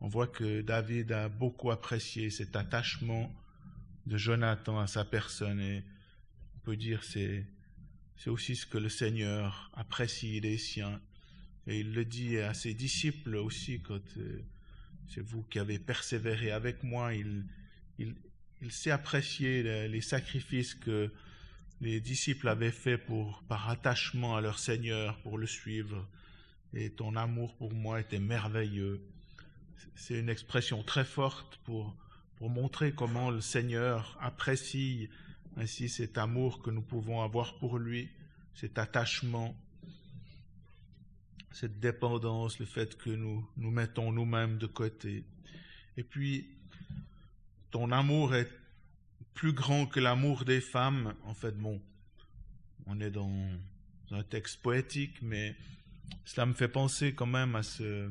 on, 0.00 0.08
voit 0.08 0.26
que 0.26 0.62
David 0.62 1.12
a 1.12 1.28
beaucoup 1.28 1.70
apprécié 1.70 2.30
cet 2.30 2.56
attachement 2.56 3.32
de 4.06 4.16
Jonathan 4.16 4.78
à 4.78 4.86
sa 4.86 5.04
personne. 5.04 5.60
Et 5.60 5.84
on 6.56 6.58
peut 6.60 6.76
dire 6.76 7.04
c'est 7.04 7.46
c'est 8.16 8.30
aussi 8.30 8.54
ce 8.54 8.66
que 8.66 8.78
le 8.78 8.88
Seigneur 8.88 9.70
apprécie 9.74 10.40
des 10.40 10.56
siens. 10.56 11.00
Et 11.66 11.80
il 11.80 11.92
le 11.92 12.04
dit 12.04 12.38
à 12.38 12.54
ses 12.54 12.74
disciples 12.74 13.36
aussi 13.36 13.80
quand 13.80 14.00
euh, 14.16 14.40
c'est 15.08 15.20
vous 15.20 15.42
qui 15.42 15.58
avez 15.58 15.78
persévéré 15.78 16.52
avec 16.52 16.82
moi. 16.82 17.14
Il 17.14 17.44
il, 17.98 18.14
sait 18.70 18.92
apprécier 18.92 19.88
les 19.88 20.00
sacrifices 20.00 20.74
que 20.74 21.12
les 21.82 22.00
disciples 22.00 22.48
avaient 22.48 22.70
fait 22.70 22.96
pour, 22.96 23.42
par 23.48 23.68
attachement 23.68 24.36
à 24.36 24.40
leur 24.40 24.60
Seigneur 24.60 25.18
pour 25.18 25.36
le 25.36 25.48
suivre. 25.48 26.08
Et 26.74 26.90
ton 26.90 27.16
amour 27.16 27.56
pour 27.56 27.74
moi 27.74 28.00
était 28.00 28.20
merveilleux. 28.20 29.02
C'est 29.96 30.18
une 30.18 30.28
expression 30.28 30.84
très 30.84 31.04
forte 31.04 31.58
pour, 31.64 31.94
pour 32.36 32.50
montrer 32.50 32.92
comment 32.92 33.30
le 33.30 33.40
Seigneur 33.40 34.16
apprécie 34.20 35.10
ainsi 35.56 35.88
cet 35.88 36.18
amour 36.18 36.62
que 36.62 36.70
nous 36.70 36.82
pouvons 36.82 37.20
avoir 37.20 37.58
pour 37.58 37.78
lui, 37.78 38.08
cet 38.54 38.78
attachement, 38.78 39.54
cette 41.50 41.80
dépendance, 41.80 42.60
le 42.60 42.64
fait 42.64 42.96
que 42.96 43.10
nous 43.10 43.46
nous 43.56 43.70
mettons 43.72 44.12
nous-mêmes 44.12 44.56
de 44.56 44.66
côté. 44.66 45.24
Et 45.96 46.04
puis, 46.04 46.48
ton 47.72 47.90
amour 47.90 48.36
est 48.36 48.48
plus 49.34 49.52
grand 49.52 49.86
que 49.86 50.00
l'amour 50.00 50.44
des 50.44 50.60
femmes. 50.60 51.14
En 51.24 51.34
fait, 51.34 51.56
bon, 51.56 51.80
on 52.86 53.00
est 53.00 53.10
dans 53.10 53.32
un 54.10 54.22
texte 54.22 54.60
poétique, 54.62 55.20
mais 55.22 55.56
cela 56.24 56.46
me 56.46 56.54
fait 56.54 56.68
penser 56.68 57.14
quand 57.14 57.26
même 57.26 57.56
à 57.56 57.62
ce, 57.62 58.10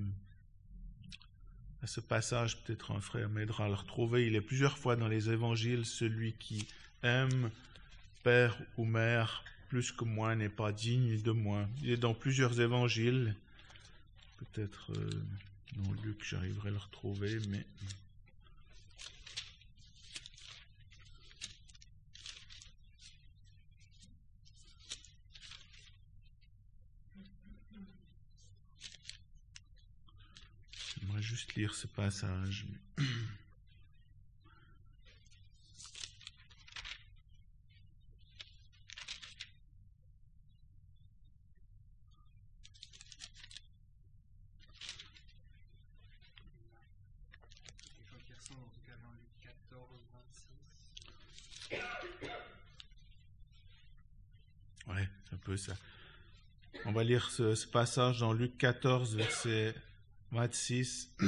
à 1.82 1.88
ce 1.88 2.02
passage. 2.02 2.62
Peut-être 2.64 2.92
un 2.92 3.02
frère 3.02 3.30
m'aidera 3.30 3.66
à 3.66 3.68
le 3.68 3.76
retrouver. 3.76 4.28
Il 4.28 4.36
est 4.36 4.42
plusieurs 4.42 4.78
fois 4.78 4.96
dans 4.96 5.08
les 5.08 5.30
évangiles 5.30 5.86
celui 5.86 6.34
qui 6.34 6.68
aime 7.04 7.52
père 8.24 8.58
ou 8.78 8.86
mère 8.86 9.44
plus 9.68 9.92
que 9.92 10.04
moi 10.04 10.36
n'est 10.36 10.50
pas 10.50 10.72
digne 10.72 11.22
de 11.22 11.32
moi. 11.32 11.68
Il 11.82 11.92
est 11.92 11.98
dans 11.98 12.14
plusieurs 12.14 12.60
évangiles. 12.60 13.36
Peut-être 14.38 14.92
euh, 14.92 15.10
dans 15.78 15.92
Luc, 16.04 16.24
j'arriverai 16.24 16.70
à 16.70 16.72
le 16.72 16.78
retrouver, 16.78 17.40
mais 17.48 17.66
J'aimerais 31.00 31.11
juste 31.22 31.56
lire 31.56 31.74
ce 31.76 31.88
passage. 31.88 32.66
Ouais, 54.88 55.08
un 55.32 55.38
peu 55.38 55.56
ça. 55.56 55.74
On 56.86 56.92
va 56.92 57.04
lire 57.04 57.30
ce, 57.30 57.54
ce 57.56 57.68
passage 57.68 58.20
dans 58.20 58.34
Luc 58.34 58.58
14, 58.58 59.16
verset 59.16 59.76
26. 60.32 61.10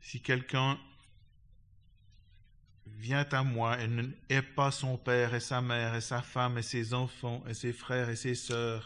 si 0.00 0.20
quelqu'un 0.20 0.78
vient 2.86 3.26
à 3.30 3.42
moi 3.42 3.80
et 3.80 3.86
n'est 3.88 4.42
pas 4.42 4.70
son 4.70 4.96
père 4.96 5.34
et 5.34 5.40
sa 5.40 5.60
mère 5.60 5.94
et 5.94 6.00
sa 6.00 6.22
femme 6.22 6.58
et 6.58 6.62
ses 6.62 6.94
enfants 6.94 7.44
et 7.46 7.54
ses 7.54 7.72
frères 7.72 8.08
et 8.08 8.16
ses 8.16 8.34
sœurs 8.34 8.84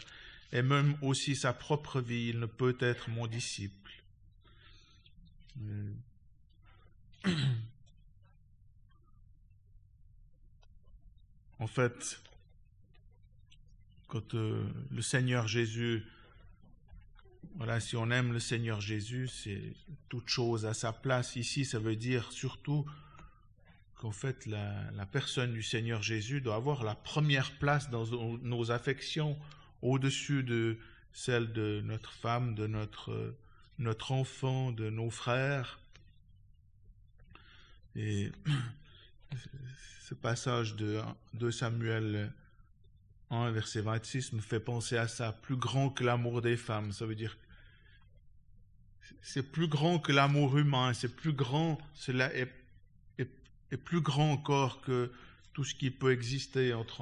et 0.51 0.61
même 0.61 0.97
aussi 1.01 1.35
sa 1.35 1.51
propre 1.53 1.99
vie, 1.99 2.29
il 2.29 2.39
ne 2.39 2.45
peut 2.45 2.77
être 2.79 3.09
mon 3.09 3.27
disciple. 3.27 3.91
En 11.57 11.67
fait, 11.67 12.19
quand 14.07 14.35
euh, 14.35 14.63
le 14.91 15.01
Seigneur 15.01 15.47
Jésus, 15.47 16.03
voilà, 17.55 17.79
si 17.79 17.95
on 17.95 18.11
aime 18.11 18.33
le 18.33 18.39
Seigneur 18.39 18.81
Jésus, 18.81 19.27
c'est 19.27 19.73
toute 20.09 20.29
chose 20.29 20.65
à 20.65 20.73
sa 20.73 20.91
place. 20.93 21.35
Ici, 21.35 21.65
ça 21.65 21.79
veut 21.79 21.95
dire 21.95 22.31
surtout 22.31 22.85
qu'en 23.95 24.11
fait, 24.11 24.45
la, 24.45 24.91
la, 24.91 25.05
personne 25.05 25.53
du 25.53 25.63
Seigneur 25.63 26.03
Jésus 26.03 26.41
doit 26.41 26.55
avoir 26.55 26.83
la 26.83 26.95
première 26.95 27.57
place 27.57 27.89
dans 27.89 28.05
nos 28.41 28.71
affections, 28.71 29.37
au-dessus 29.81 30.43
de 30.43 30.77
celle 31.13 31.53
de 31.53 31.81
notre 31.85 32.11
femme, 32.11 32.55
de 32.55 32.67
notre, 32.67 33.35
notre 33.79 34.11
enfant, 34.11 34.71
de 34.71 34.89
nos 34.89 35.09
frères. 35.09 35.79
Et 37.95 38.31
ce 40.01 40.13
passage 40.13 40.75
de, 40.75 41.01
de 41.33 41.51
Samuel 41.51 42.31
1, 43.43 43.51
verset 43.51 43.81
26, 43.81 44.33
me 44.33 44.41
fait 44.41 44.59
penser 44.59 44.97
à 44.97 45.07
ça. 45.07 45.31
Plus 45.31 45.57
grand 45.57 45.89
que 45.89 46.03
l'amour 46.03 46.41
des 46.41 46.57
femmes. 46.57 46.91
Ça 46.91 47.05
veut 47.05 47.15
dire 47.15 47.37
c'est 49.21 49.51
plus 49.51 49.67
grand 49.67 49.99
que 49.99 50.11
l'amour 50.11 50.57
humain, 50.57 50.93
c'est 50.93 51.13
plus 51.15 51.33
grand, 51.33 51.77
cela 51.93 52.33
est, 52.35 52.51
est, 53.17 53.77
plus 53.77 54.01
grand 54.01 54.31
encore 54.31 54.81
que 54.81 55.11
tout 55.53 55.63
ce 55.63 55.75
qui 55.75 55.91
peut 55.91 56.11
exister 56.11 56.73
entre 56.73 57.01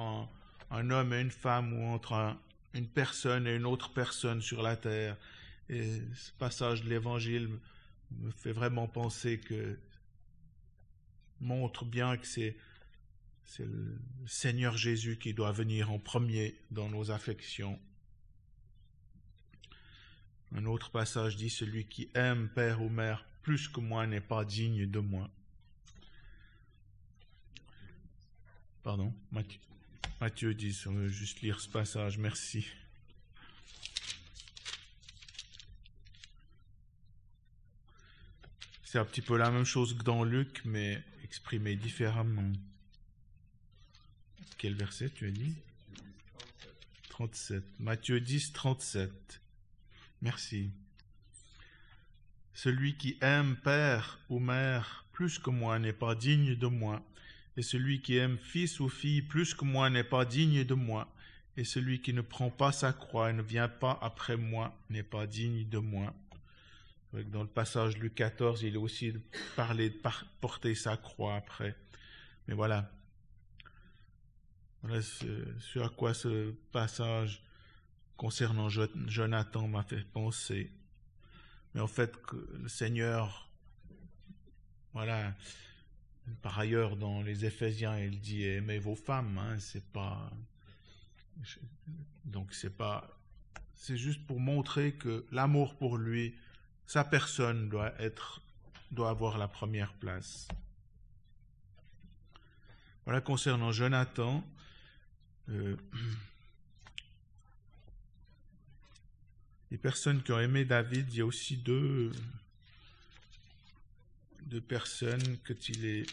un, 0.70 0.90
homme 0.90 1.12
et 1.12 1.20
une 1.20 1.30
femme 1.30 1.72
ou 1.72 1.84
entre 1.86 2.14
un, 2.14 2.38
une 2.72 2.88
personne 2.88 3.46
et 3.46 3.54
une 3.54 3.66
autre 3.66 3.92
personne 3.92 4.40
sur 4.40 4.62
la 4.62 4.76
terre. 4.76 5.16
Et 5.68 5.84
ce 6.14 6.32
passage 6.38 6.82
de 6.82 6.88
l'Évangile 6.88 7.48
me 8.18 8.30
fait 8.30 8.52
vraiment 8.52 8.88
penser 8.88 9.38
que 9.38 9.78
montre 11.40 11.84
bien 11.84 12.16
que 12.16 12.26
c'est 12.26 12.56
c'est 13.44 13.64
le 13.64 13.98
Seigneur 14.26 14.76
Jésus 14.76 15.18
qui 15.18 15.34
doit 15.34 15.52
venir 15.52 15.90
en 15.90 15.98
premier 15.98 16.56
dans 16.70 16.88
nos 16.88 17.10
affections. 17.10 17.78
Un 20.52 20.64
autre 20.66 20.90
passage 20.90 21.36
dit 21.36 21.50
Celui 21.50 21.86
qui 21.86 22.08
aime 22.14 22.48
père 22.48 22.82
ou 22.82 22.88
mère 22.88 23.26
plus 23.42 23.68
que 23.68 23.80
moi 23.80 24.06
n'est 24.06 24.20
pas 24.20 24.44
digne 24.44 24.86
de 24.86 24.98
moi. 24.98 25.30
Pardon, 28.82 29.14
Matthieu, 30.20 30.54
dit, 30.54 30.78
on 30.86 30.92
veut 30.92 31.08
juste 31.08 31.40
lire 31.40 31.60
ce 31.60 31.68
passage, 31.68 32.18
merci. 32.18 32.66
C'est 38.84 38.98
un 38.98 39.04
petit 39.04 39.22
peu 39.22 39.36
la 39.36 39.50
même 39.50 39.64
chose 39.64 39.96
que 39.96 40.02
dans 40.02 40.22
Luc, 40.22 40.62
mais 40.64 41.02
exprimé 41.24 41.76
différemment. 41.76 42.52
Quel 44.64 44.76
verset 44.76 45.10
tu 45.10 45.26
as 45.26 45.30
dit? 45.30 45.52
37. 47.10 47.62
Matthieu 47.80 48.18
10, 48.18 48.54
37. 48.54 49.42
Merci. 50.22 50.70
Celui 52.54 52.96
qui 52.96 53.18
aime 53.20 53.56
père 53.56 54.18
ou 54.30 54.38
mère 54.38 55.04
plus 55.12 55.38
que 55.38 55.50
moi 55.50 55.78
n'est 55.78 55.92
pas 55.92 56.14
digne 56.14 56.54
de 56.54 56.66
moi, 56.66 57.02
et 57.58 57.62
celui 57.62 58.00
qui 58.00 58.16
aime 58.16 58.38
fils 58.38 58.80
ou 58.80 58.88
fille 58.88 59.20
plus 59.20 59.52
que 59.52 59.66
moi 59.66 59.90
n'est 59.90 60.02
pas 60.02 60.24
digne 60.24 60.64
de 60.64 60.72
moi, 60.72 61.12
et 61.58 61.64
celui 61.64 62.00
qui 62.00 62.14
ne 62.14 62.22
prend 62.22 62.48
pas 62.48 62.72
sa 62.72 62.94
croix 62.94 63.28
et 63.28 63.34
ne 63.34 63.42
vient 63.42 63.68
pas 63.68 63.98
après 64.00 64.38
moi 64.38 64.74
n'est 64.88 65.02
pas 65.02 65.26
digne 65.26 65.68
de 65.68 65.76
moi. 65.76 66.14
Dans 67.12 67.42
le 67.42 67.48
passage 67.48 67.98
Luc 67.98 68.14
14, 68.14 68.62
il 68.62 68.76
est 68.76 68.78
aussi 68.78 69.12
parlé 69.56 69.90
de 69.90 70.00
porter 70.40 70.74
sa 70.74 70.96
croix 70.96 71.36
après. 71.36 71.76
Mais 72.48 72.54
voilà, 72.54 72.90
voilà 74.84 75.00
ce, 75.00 75.78
à 75.78 75.88
quoi 75.88 76.12
ce 76.12 76.50
passage 76.70 77.42
concernant 78.18 78.68
Jonathan 78.68 79.66
m'a 79.66 79.82
fait 79.82 80.04
penser. 80.04 80.70
Mais 81.72 81.80
en 81.80 81.86
fait, 81.86 82.14
le 82.52 82.68
Seigneur, 82.68 83.48
voilà, 84.92 85.34
par 86.42 86.58
ailleurs, 86.58 86.96
dans 86.98 87.22
les 87.22 87.46
Éphésiens, 87.46 87.98
il 87.98 88.20
dit 88.20 88.44
aimez 88.44 88.78
vos 88.78 88.94
femmes, 88.94 89.38
hein, 89.38 89.58
c'est 89.58 89.90
pas. 89.90 90.30
Donc 92.26 92.52
c'est 92.52 92.76
pas. 92.76 93.08
C'est 93.72 93.96
juste 93.96 94.26
pour 94.26 94.38
montrer 94.38 94.92
que 94.92 95.24
l'amour 95.32 95.76
pour 95.78 95.96
lui, 95.96 96.34
sa 96.84 97.04
personne 97.04 97.70
doit 97.70 97.98
être, 97.98 98.42
doit 98.90 99.08
avoir 99.08 99.38
la 99.38 99.48
première 99.48 99.94
place. 99.94 100.46
Voilà 103.06 103.22
concernant 103.22 103.72
Jonathan. 103.72 104.44
Euh, 105.50 105.76
les 109.70 109.78
personnes 109.78 110.22
qui 110.22 110.32
ont 110.32 110.40
aimé 110.40 110.64
David, 110.64 111.12
il 111.12 111.18
y 111.18 111.20
a 111.20 111.26
aussi 111.26 111.56
deux, 111.56 112.10
deux 114.46 114.60
personnes 114.60 115.38
que 115.44 115.52
il 115.68 115.84
est 115.84 116.06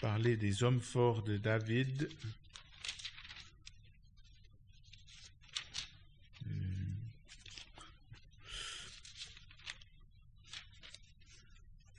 parlé 0.00 0.36
des 0.36 0.62
hommes 0.62 0.80
forts 0.80 1.22
de 1.22 1.36
David. 1.36 2.08
Euh, 6.46 6.52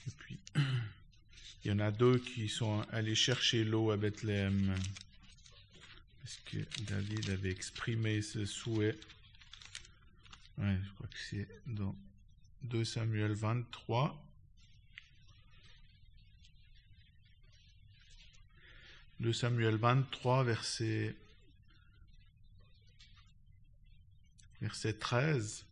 et 0.07 0.11
puis, 0.17 0.39
il 1.63 1.69
y 1.69 1.71
en 1.71 1.79
a 1.79 1.91
deux 1.91 2.17
qui 2.17 2.49
sont 2.49 2.81
allés 2.91 3.15
chercher 3.15 3.63
l'eau 3.63 3.91
à 3.91 3.97
Bethléem. 3.97 4.75
Est-ce 6.23 6.37
que 6.45 6.83
David 6.83 7.29
avait 7.29 7.51
exprimé 7.51 8.21
ce 8.21 8.45
souhait 8.45 8.97
Ouais, 10.57 10.77
je 10.83 10.91
crois 10.93 11.07
que 11.07 11.17
c'est 11.17 11.47
dans 11.65 11.95
2 12.63 12.85
Samuel 12.85 13.33
23. 13.33 14.23
2 19.19 19.33
Samuel 19.33 19.75
23, 19.75 20.43
verset, 20.43 21.15
verset 24.61 24.93
13. 24.93 25.65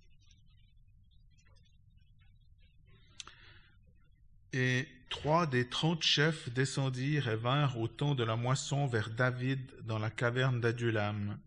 Et 4.53 4.87
trois 5.09 5.45
des 5.45 5.67
trente 5.67 6.03
chefs 6.03 6.49
descendirent 6.49 7.27
et 7.27 7.35
vinrent 7.35 7.79
au 7.79 7.87
temps 7.87 8.15
de 8.15 8.23
la 8.23 8.35
moisson 8.35 8.87
vers 8.87 9.09
David 9.09 9.59
dans 9.83 9.99
la 9.99 10.09
caverne 10.09 10.59
d'Adulam. 10.59 11.37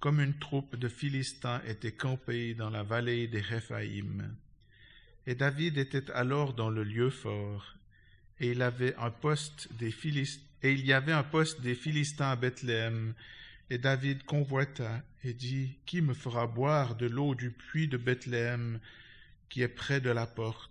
Comme 0.00 0.20
une 0.20 0.38
troupe 0.38 0.76
de 0.76 0.88
Philistins 0.88 1.60
était 1.66 1.92
campée 1.92 2.54
dans 2.54 2.70
la 2.70 2.82
vallée 2.82 3.28
des 3.28 3.40
Réphaïm. 3.40 4.34
Et 5.26 5.34
David 5.34 5.78
était 5.78 6.10
alors 6.12 6.54
dans 6.54 6.70
le 6.70 6.82
lieu 6.82 7.10
fort, 7.10 7.74
et 8.40 8.52
il 8.52 8.62
et 10.62 10.72
il 10.72 10.86
y 10.86 10.92
avait 10.92 11.12
un 11.12 11.22
poste 11.22 11.60
des 11.60 11.74
Philistins 11.74 12.30
à 12.30 12.36
Bethléem. 12.36 13.14
Et 13.70 13.78
David 13.78 14.24
convoita 14.24 15.02
et 15.22 15.32
dit, 15.32 15.76
Qui 15.86 16.00
me 16.00 16.14
fera 16.14 16.46
boire 16.46 16.96
de 16.96 17.06
l'eau 17.06 17.34
du 17.34 17.50
puits 17.50 17.88
de 17.88 17.96
Bethléem, 17.96 18.80
qui 19.48 19.62
est 19.62 19.68
près 19.68 20.00
de 20.00 20.10
la 20.10 20.26
porte? 20.26 20.70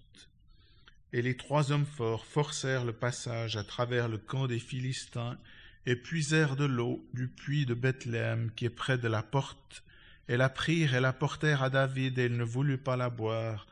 Et 1.12 1.22
les 1.22 1.36
trois 1.36 1.72
hommes 1.72 1.86
forts 1.86 2.26
forcèrent 2.26 2.86
le 2.86 2.94
passage 2.94 3.58
à 3.58 3.64
travers 3.64 4.08
le 4.08 4.18
camp 4.18 4.48
des 4.48 4.60
Philistins 4.60 5.38
et 5.86 5.96
puisèrent 5.96 6.56
de 6.56 6.66
l'eau 6.66 7.04
du 7.14 7.28
puits 7.28 7.66
de 7.66 7.74
Bethléem 7.74 8.52
qui 8.56 8.66
est 8.66 8.70
près 8.70 8.98
de 8.98 9.08
la 9.08 9.24
porte, 9.24 9.84
et 10.28 10.38
la 10.38 10.50
prirent 10.50 10.94
et 10.94 11.00
la 11.00 11.14
portèrent 11.14 11.64
à 11.64 11.72
David, 11.72 12.20
et 12.20 12.26
il 12.26 12.38
ne 12.38 12.44
voulut 12.44 12.78
pas 12.78 12.96
la 12.96 13.10
boire. 13.10 13.66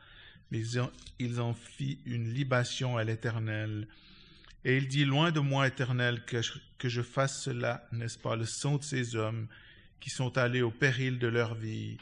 Mais 0.50 0.62
ils 1.20 1.40
en, 1.40 1.54
fit 1.54 2.00
une 2.06 2.32
libation 2.32 2.96
à 2.96 3.04
l'Éternel. 3.04 3.86
Et 4.64 4.76
il 4.76 4.88
dit, 4.88 5.04
Loin 5.04 5.30
de 5.30 5.40
moi, 5.40 5.68
Éternel, 5.68 6.24
que 6.24 6.40
je, 6.88 7.02
fasse 7.02 7.42
cela, 7.42 7.86
n'est-ce 7.92 8.18
pas, 8.18 8.34
le 8.34 8.46
sang 8.46 8.78
de 8.78 8.82
ces 8.82 9.14
hommes 9.14 9.46
qui 10.00 10.10
sont 10.10 10.36
allés 10.36 10.62
au 10.62 10.70
péril 10.70 11.18
de 11.18 11.28
leur 11.28 11.54
vie? 11.54 11.98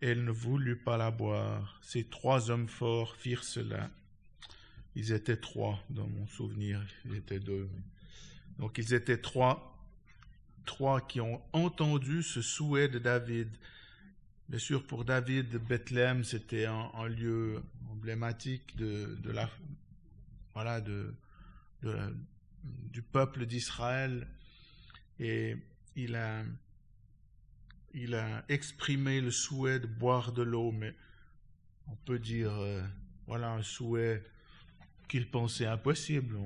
Il 0.00 0.24
ne 0.24 0.30
voulut 0.30 0.76
pas 0.76 0.96
la 0.96 1.10
boire. 1.10 1.78
Ces 1.82 2.04
trois 2.04 2.50
hommes 2.50 2.68
forts 2.68 3.16
firent 3.16 3.44
cela. 3.44 3.90
Ils 4.94 5.12
étaient 5.12 5.36
trois 5.36 5.78
dans 5.90 6.06
mon 6.06 6.26
souvenir, 6.26 6.84
ils 7.04 7.16
étaient 7.16 7.40
deux. 7.40 7.68
Donc 8.58 8.78
ils 8.78 8.94
étaient 8.94 9.18
trois, 9.18 9.76
trois 10.64 11.00
qui 11.00 11.20
ont 11.20 11.40
entendu 11.52 12.22
ce 12.22 12.42
souhait 12.42 12.88
de 12.88 12.98
David. 12.98 13.48
Bien 14.48 14.58
sûr, 14.58 14.86
pour 14.86 15.04
David, 15.04 15.56
Bethléem, 15.58 16.24
c'était 16.24 16.64
un, 16.64 17.08
lieu 17.08 17.62
emblématique 17.90 18.76
de, 18.76 19.18
voilà, 20.54 20.80
de, 20.80 21.14
du 22.64 23.02
peuple 23.02 23.46
d'Israël. 23.46 24.26
Et 25.20 25.56
il 25.96 26.16
a, 26.16 26.44
il 27.92 28.14
a 28.14 28.44
exprimé 28.48 29.20
le 29.20 29.30
souhait 29.30 29.80
de 29.80 29.86
boire 29.86 30.32
de 30.32 30.42
l'eau, 30.42 30.72
mais 30.72 30.94
on 31.88 31.96
peut 31.96 32.18
dire, 32.18 32.52
euh, 32.52 32.82
voilà, 33.26 33.52
un 33.52 33.62
souhait 33.62 34.22
qu'il 35.08 35.30
pensait 35.30 35.66
impossible. 35.66 36.36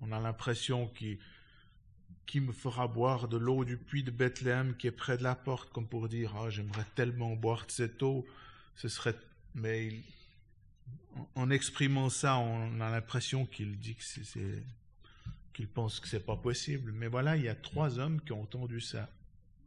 On, 0.00 0.12
a 0.12 0.20
l'impression 0.20 0.88
qu'il 0.88 1.18
qui 2.26 2.40
me 2.40 2.52
fera 2.52 2.88
boire 2.88 3.28
de 3.28 3.36
l'eau 3.36 3.64
du 3.64 3.76
puits 3.76 4.02
de 4.02 4.10
Bethléem 4.10 4.76
qui 4.76 4.86
est 4.88 4.92
près 4.92 5.16
de 5.16 5.22
la 5.22 5.34
porte, 5.34 5.72
comme 5.72 5.86
pour 5.86 6.08
dire 6.08 6.34
ah 6.36 6.50
j'aimerais 6.50 6.86
tellement 6.94 7.34
boire 7.36 7.66
de 7.66 7.70
cette 7.70 8.02
eau, 8.02 8.26
ce 8.74 8.88
serait 8.88 9.14
mais 9.54 9.92
en 11.34 11.50
exprimant 11.50 12.10
ça, 12.10 12.36
on 12.36 12.80
a 12.80 12.90
l'impression 12.90 13.46
qu'il 13.46 13.78
dit 13.78 13.94
que 13.94 14.02
qu'il 15.54 15.66
pense 15.66 16.00
que 16.00 16.08
c'est 16.08 16.24
pas 16.24 16.36
possible. 16.36 16.92
Mais 16.92 17.08
voilà, 17.08 17.36
il 17.36 17.44
y 17.44 17.48
a 17.48 17.54
trois 17.54 17.98
hommes 17.98 18.20
qui 18.20 18.32
ont 18.32 18.42
entendu 18.42 18.80
ça, 18.82 19.08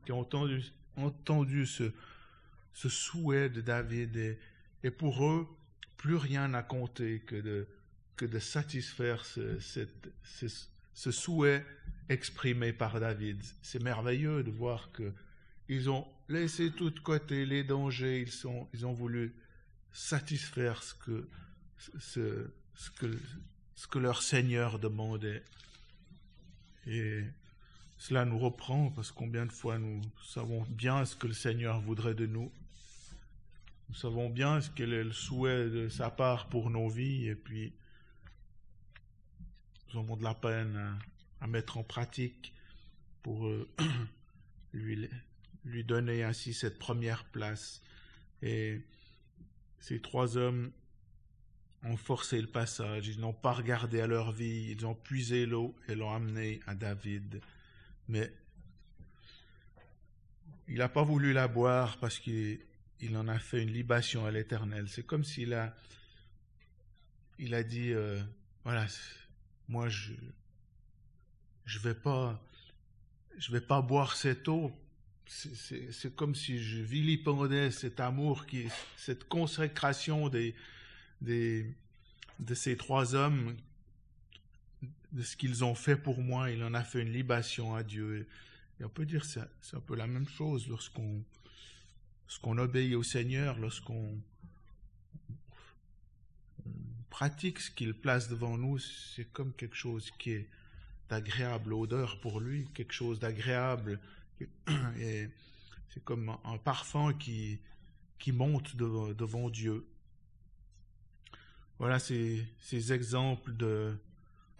qui 0.06 0.12
ont 0.12 0.19
entendu, 0.19 0.63
entendu 0.95 1.65
ce, 1.65 1.91
ce 2.73 2.89
souhait 2.89 3.49
de 3.49 3.62
David 3.62 4.15
et, 4.15 4.39
et 4.84 4.91
pour 4.91 5.25
eux, 5.25 5.47
plus 5.97 6.15
rien 6.15 6.49
n'a 6.49 6.62
compté 6.62 7.21
que 7.21 7.36
de, 7.36 7.67
de 8.25 8.39
satisfaire 8.39 9.25
ce, 9.25 11.12
souhait 11.12 11.65
exprimé 12.10 12.73
par 12.73 12.99
David. 12.99 13.41
C'est 13.62 13.82
merveilleux 13.82 14.43
de 14.43 14.51
voir 14.51 14.91
que 14.91 15.12
ils 15.67 15.89
ont 15.89 16.08
laissé 16.27 16.71
tout 16.71 16.89
de 16.89 16.99
côté 16.99 17.45
les 17.45 17.63
dangers, 17.63 18.21
ils, 18.21 18.32
sont, 18.32 18.67
ils 18.73 18.86
ont 18.86 18.93
voulu 18.93 19.36
satisfaire 19.91 20.82
ce 20.82 20.95
que, 20.95 21.27
ce, 21.99 22.47
que, 22.97 23.19
ce 23.75 23.88
que 23.88 23.99
leur 23.99 24.23
Seigneur 24.23 24.79
demandait. 24.79 25.43
Et 26.88 27.23
cela 27.99 28.25
nous 28.25 28.39
reprend 28.39 28.89
parce 28.91 29.12
combien 29.12 29.45
de 29.45 29.51
fois 29.51 29.77
nous 29.77 30.01
savons 30.25 30.65
bien 30.69 31.05
ce 31.05 31.15
que 31.15 31.27
le 31.27 31.34
Seigneur 31.34 31.79
voudrait 31.82 32.15
de 32.15 32.25
nous. 32.25 32.51
Nous 33.89 33.95
savons 33.95 34.29
bien 34.29 34.62
ce 34.62 34.69
quel 34.75 34.93
est 34.93 35.03
le 35.03 35.12
souhait 35.12 35.69
de 35.69 35.89
sa 35.89 36.10
part 36.10 36.47
pour 36.47 36.69
nos 36.69 36.89
vies 36.89 37.27
et 37.27 37.36
puis 37.36 37.73
nous 39.93 39.99
avons 39.99 40.17
de 40.17 40.23
la 40.23 40.34
peine 40.34 40.75
à, 40.75 41.43
à 41.45 41.47
mettre 41.47 41.78
en 41.78 41.84
pratique 41.84 42.54
pour 43.21 43.47
euh, 43.47 43.67
lui, 44.73 45.10
lui 45.65 45.84
donner 45.84 46.23
ainsi 46.23 46.54
cette 46.54 46.80
première 46.80 47.25
place. 47.25 47.82
Et 48.41 48.82
ces 49.80 49.99
trois 50.02 50.38
hommes 50.38 50.71
ont 51.84 51.97
forcé 51.97 52.41
le 52.41 52.47
passage, 52.47 53.08
ils 53.08 53.19
n'ont 53.19 53.34
pas 53.34 53.54
regardé 53.54 54.02
à 54.02 54.08
leur 54.08 54.32
vie, 54.32 54.71
ils 54.71 54.86
ont 54.86 54.95
puisé 54.95 55.45
l'eau 55.45 55.75
et 55.88 55.95
l'ont 55.95 56.13
amené 56.13 56.60
à 56.67 56.75
David. 56.75 57.41
Mais 58.08 58.34
il 60.67 60.78
n'a 60.78 60.89
pas 60.89 61.04
voulu 61.04 61.32
la 61.32 61.47
boire 61.47 61.97
parce 61.99 62.19
qu'il 62.19 62.60
il 62.99 63.15
en 63.15 63.28
a 63.28 63.39
fait 63.39 63.63
une 63.63 63.71
libation 63.71 64.25
à 64.25 64.32
l'Éternel. 64.32 64.89
C'est 64.89 65.06
comme 65.06 65.23
s'il 65.23 65.54
a, 65.54 65.73
il 67.38 67.54
a 67.54 67.63
dit, 67.63 67.93
euh, 67.93 68.21
voilà, 68.65 68.86
moi 69.69 69.88
je, 69.88 70.13
je 71.65 71.79
vais 71.79 71.93
pas, 71.93 72.41
je 73.38 73.51
vais 73.51 73.62
pas 73.62 73.82
boire 73.82 74.15
cette 74.15 74.47
eau. 74.49 74.73
C'est 75.27 76.15
comme 76.15 76.34
si 76.34 76.58
je 76.58 76.82
vilipendais 76.82 77.69
cet 77.69 77.99
amour 77.99 78.47
qui, 78.47 78.65
cette 78.97 79.25
consécration 79.25 80.27
des, 80.27 80.55
des, 81.21 81.71
de 82.39 82.55
ces 82.55 82.75
trois 82.75 83.13
hommes, 83.13 83.55
de 85.12 85.21
ce 85.21 85.38
qu'ils 85.38 85.63
ont 85.63 85.75
fait 85.75 85.95
pour 85.95 86.19
moi. 86.19 86.49
Il 86.49 86.63
en 86.63 86.73
a 86.73 86.84
fait 86.84 87.03
une 87.03 87.13
libation 87.13 87.75
à 87.75 87.84
Dieu. 87.84 88.27
Et 88.79 88.84
on 88.84 88.89
peut 88.89 89.05
dire 89.05 89.21
que 89.21 89.27
c'est 89.62 89.77
un 89.77 89.82
peu 89.82 89.95
la 89.95 90.08
même 90.08 90.27
chose 90.27 90.67
lorsqu'on 90.67 91.23
lorsqu'on 92.25 92.58
obéit 92.60 92.95
au 92.95 93.03
Seigneur, 93.03 93.58
lorsqu'on 93.58 94.19
pratique 97.10 97.60
ce 97.60 97.72
qu'il 97.72 97.93
place 97.93 98.30
devant 98.30 98.58
nous, 98.58 98.80
c'est 98.80 99.26
comme 99.26 99.54
quelque 99.54 99.76
chose 99.76 100.12
qui 100.17 100.32
est 100.32 100.50
d'agréable 101.10 101.74
odeur 101.74 102.19
pour 102.22 102.39
lui, 102.39 102.69
quelque 102.74 102.93
chose 102.93 103.19
d'agréable. 103.19 104.00
Et 105.00 105.30
c'est 105.89 106.04
comme 106.04 106.38
un 106.43 106.58
parfum 106.58 107.13
qui, 107.13 107.60
qui 108.19 108.32
monte 108.32 108.76
devant, 108.76 109.50
Dieu. 109.50 109.86
Voilà 111.80 112.00
ces, 112.00 112.45
ces 112.60 112.93
exemples 112.93 113.56
de, 113.56 113.98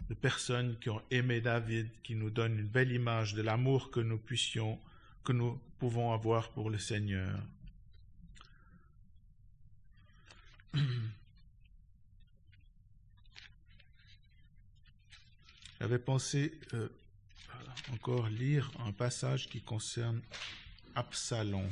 de 0.08 0.14
personnes 0.14 0.76
qui 0.80 0.90
ont 0.90 1.02
aimé 1.10 1.40
David, 1.40 1.88
qui 2.02 2.14
nous 2.14 2.30
donnent 2.30 2.58
une 2.58 2.66
belle 2.66 2.92
image 2.92 3.34
de 3.34 3.42
l'amour 3.42 3.90
que 3.90 4.00
nous 4.00 4.18
puissions, 4.18 4.78
que 5.24 5.32
nous 5.32 5.60
pouvons 5.78 6.12
avoir 6.12 6.50
pour 6.50 6.70
le 6.70 6.78
Seigneur. 6.78 7.40
J'avais 15.80 15.98
pensé 15.98 16.52
euh, 16.74 16.88
encore 17.92 18.28
lire 18.28 18.70
un 18.86 18.92
passage 18.92 19.48
qui 19.48 19.62
concerne 19.62 20.20
Absalom. 20.94 21.66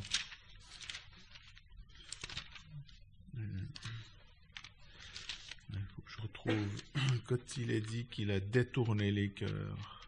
Il 3.36 3.42
faut 5.94 6.02
que 6.02 6.10
je 6.10 6.22
retrouve 6.22 6.82
quand 7.26 7.56
il 7.58 7.70
est 7.70 7.82
dit 7.82 8.06
qu'il 8.06 8.30
a 8.30 8.40
détourné 8.40 9.10
les 9.10 9.28
cœurs. 9.28 9.98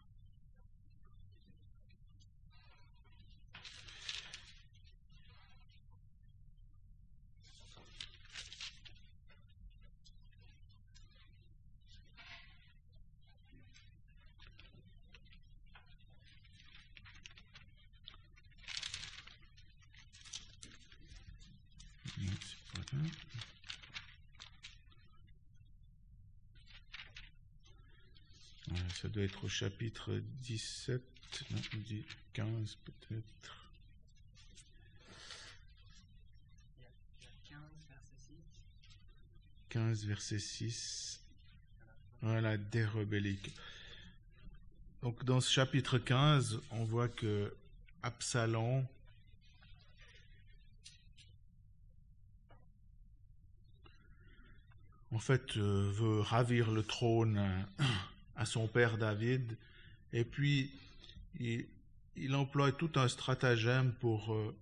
Non, 22.20 22.32
c'est 22.40 22.74
pas 22.74 22.96
là. 22.96 23.02
Voilà, 28.68 28.88
ça 28.90 29.08
doit 29.08 29.19
être 29.30 29.44
au 29.44 29.48
chapitre 29.48 30.20
17, 30.42 31.00
non, 31.50 31.58
10, 31.86 32.04
15 32.32 32.78
peut-être. 32.84 33.70
15 39.68 40.04
verset 40.06 40.40
6. 40.40 41.20
Voilà, 42.22 42.56
dérobellique. 42.56 43.54
Donc 45.02 45.24
dans 45.24 45.40
ce 45.40 45.50
chapitre 45.50 45.98
15, 45.98 46.60
on 46.72 46.84
voit 46.84 47.08
que 47.08 47.54
Absalom 48.02 48.84
en 55.12 55.18
fait 55.18 55.56
euh, 55.56 55.90
veut 55.92 56.20
ravir 56.20 56.72
le 56.72 56.82
trône 56.82 57.38
euh, 57.38 57.84
à 58.40 58.46
son 58.46 58.66
père 58.66 58.96
David. 58.96 59.56
Et 60.12 60.24
puis 60.24 60.72
il, 61.38 62.34
emploie 62.34 62.72
tout 62.72 62.90
un 62.96 63.06
stratagème 63.06 63.92
pour 64.00 64.32
euh, 64.32 64.56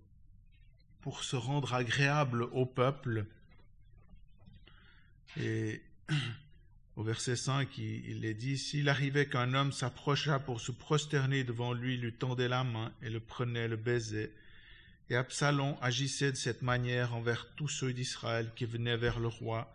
pour 1.01 1.23
se 1.23 1.37
rendre 1.37 1.73
agréable 1.73 2.43
au 2.43 2.65
peuple. 2.65 3.25
Et 5.39 5.81
au 6.97 7.03
verset 7.03 7.37
5, 7.37 7.77
il, 7.77 8.05
il 8.09 8.25
est 8.25 8.33
dit, 8.33 8.57
S'il 8.57 8.89
arrivait 8.89 9.27
qu'un 9.27 9.53
homme 9.53 9.71
s'approcha 9.71 10.39
pour 10.39 10.59
se 10.59 10.73
prosterner 10.73 11.45
devant 11.45 11.71
lui, 11.71 11.95
lui 11.95 12.11
tendait 12.11 12.49
la 12.49 12.65
main 12.65 12.91
et 13.01 13.09
le 13.09 13.21
prenait, 13.21 13.69
le 13.69 13.77
baisait. 13.77 14.33
Et 15.09 15.15
Absalom 15.15 15.77
agissait 15.81 16.33
de 16.33 16.37
cette 16.37 16.61
manière 16.61 17.15
envers 17.15 17.47
tous 17.55 17.69
ceux 17.69 17.93
d'Israël 17.93 18.51
qui 18.57 18.65
venaient 18.65 18.97
vers 18.97 19.19
le 19.21 19.29
roi 19.29 19.73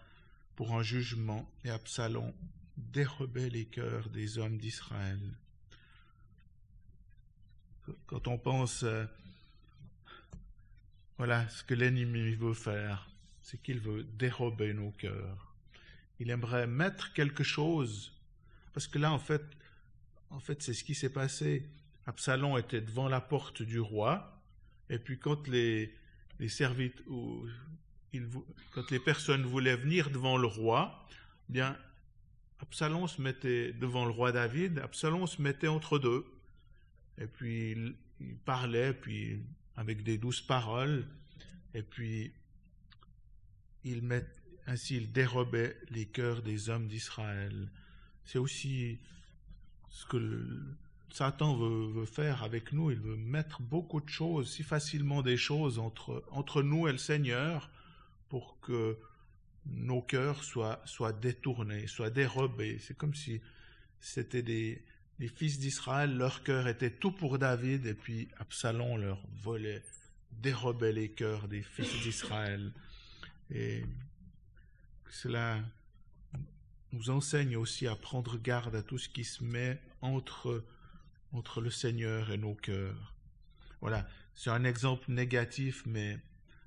pour 0.57 0.77
un 0.77 0.83
jugement, 0.83 1.51
et 1.64 1.71
Absalom 1.71 2.33
dérobait 2.77 3.51
les 3.51 3.65
cœurs 3.65 4.09
des 4.09 4.39
hommes 4.39 4.59
d'Israël. 4.59 5.21
Quand 8.07 8.29
on 8.29 8.39
pense, 8.39 8.83
euh, 8.83 9.05
voilà 11.19 11.49
ce 11.49 11.63
que 11.63 11.75
l'ennemi 11.75 12.35
veut 12.35 12.55
faire, 12.55 13.09
c'est 13.43 13.63
qu'il 13.63 13.79
veut 13.79 14.05
dérober 14.05 14.73
nos 14.73 14.91
cœurs. 14.93 15.55
Il 16.19 16.31
aimerait 16.31 16.67
mettre 16.67 17.13
quelque 17.13 17.45
chose, 17.45 18.13
parce 18.73 18.87
que 18.87 18.99
là, 18.99 19.13
en 19.13 19.19
fait, 19.19 19.45
en 20.31 20.41
fait, 20.41 20.63
c'est 20.63 20.73
ce 20.73 20.83
qui 20.83 20.95
s'est 20.95 21.13
passé. 21.13 21.69
Absalom 22.07 22.59
était 22.59 22.81
devant 22.81 23.09
la 23.09 23.21
porte 23.21 23.63
du 23.63 23.81
roi, 23.81 24.41
et 24.89 24.99
puis 24.99 25.19
quand 25.19 25.47
les, 25.47 25.95
les 26.39 26.49
serviteurs, 26.49 27.05
quand 28.73 28.91
les 28.91 29.01
personnes 29.01 29.45
voulaient 29.45 29.77
venir 29.77 30.11
devant 30.11 30.37
le 30.37 30.47
roi, 30.47 31.07
bien, 31.49 31.77
Absalom 32.61 33.09
se 33.09 33.21
mettait 33.21 33.73
devant 33.73 34.05
le 34.05 34.11
roi 34.11 34.33
David, 34.33 34.79
Absalom 34.79 35.27
se 35.27 35.43
mettait 35.43 35.69
entre 35.69 35.99
deux, 35.99 36.25
et 37.19 37.27
puis 37.27 37.73
il, 38.21 38.37
parlait, 38.45 38.93
puis 38.93 39.40
avec 39.77 40.03
des 40.03 40.19
douces 40.19 40.40
paroles, 40.40 41.07
et 41.75 41.83
puis 41.83 42.33
il 43.85 44.03
met, 44.03 44.25
ainsi 44.67 44.97
il 44.97 45.12
dérobait 45.12 45.77
les 45.90 46.07
cœurs 46.07 46.43
des 46.43 46.71
hommes 46.71 46.87
d'Israël. 46.87 47.71
C'est 48.25 48.38
aussi 48.38 48.99
ce 49.90 50.07
que 50.07 50.77
Satan 51.11 51.57
veut, 51.57 51.87
veut, 51.93 52.07
faire 52.07 52.43
avec 52.43 52.73
nous. 52.73 52.90
Il 52.90 52.99
veut 52.99 53.17
mettre 53.17 53.62
beaucoup 53.62 54.01
de 54.01 54.09
choses, 54.09 54.51
si 54.51 54.62
facilement 54.62 55.23
des 55.23 55.37
choses 55.37 55.79
entre, 55.79 56.25
entre 56.31 56.62
nous 56.62 56.88
et 56.88 56.93
le 56.93 56.99
Seigneur, 56.99 57.71
pour 58.29 58.59
que 58.61 58.99
nos 59.66 60.03
cœurs 60.03 60.44
soient, 60.44 61.12
détournés, 61.20 61.87
soient 61.87 62.11
dérobés. 62.11 62.79
C'est 62.79 62.96
comme 62.96 63.14
si 63.14 63.40
c'était 64.00 64.42
des, 64.42 64.85
fils 65.37 65.59
d'Israël, 65.59 66.16
leur 66.16 66.42
cœur 66.42 66.68
était 66.68 66.90
tout 66.90 67.12
pour 67.12 67.38
David, 67.38 67.87
et 67.87 67.94
puis 67.94 68.29
Absalom 68.38 68.98
leur 68.98 69.22
volait, 69.42 69.83
dérobait 70.33 70.92
les 70.92 71.11
cœurs 71.11 71.48
des 71.48 71.62
fils 71.62 72.03
d'Israël. 72.03 72.72
Et 73.50 73.85
cela 75.11 75.61
nous 76.92 77.11
enseigne 77.11 77.57
aussi 77.57 77.87
à 77.87 77.96
prendre 77.96 78.38
garde 78.38 78.77
à 78.77 78.83
tout 78.83 78.98
ce 78.98 79.09
qui 79.09 79.24
se 79.24 79.42
met 79.42 79.81
entre, 80.00 80.64
entre 81.33 81.61
le 81.61 81.70
Seigneur 81.70 82.31
et 82.31 82.38
nos 82.38 82.55
cœurs. 82.55 83.14
Voilà, 83.81 84.07
c'est 84.35 84.50
un 84.50 84.64
exemple 84.64 85.11
négatif, 85.11 85.83
mais 85.87 86.18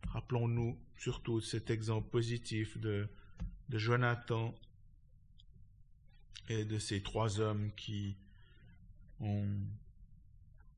rappelons-nous 0.07 0.77
surtout 0.97 1.41
cet 1.41 1.69
exemple 1.69 2.09
positif 2.09 2.77
de, 2.77 3.07
Jonathan 3.69 4.55
et 6.49 6.63
de 6.63 6.79
ces 6.79 7.01
trois 7.01 7.39
hommes 7.39 7.71
qui 7.75 8.15
ont, 9.19 9.47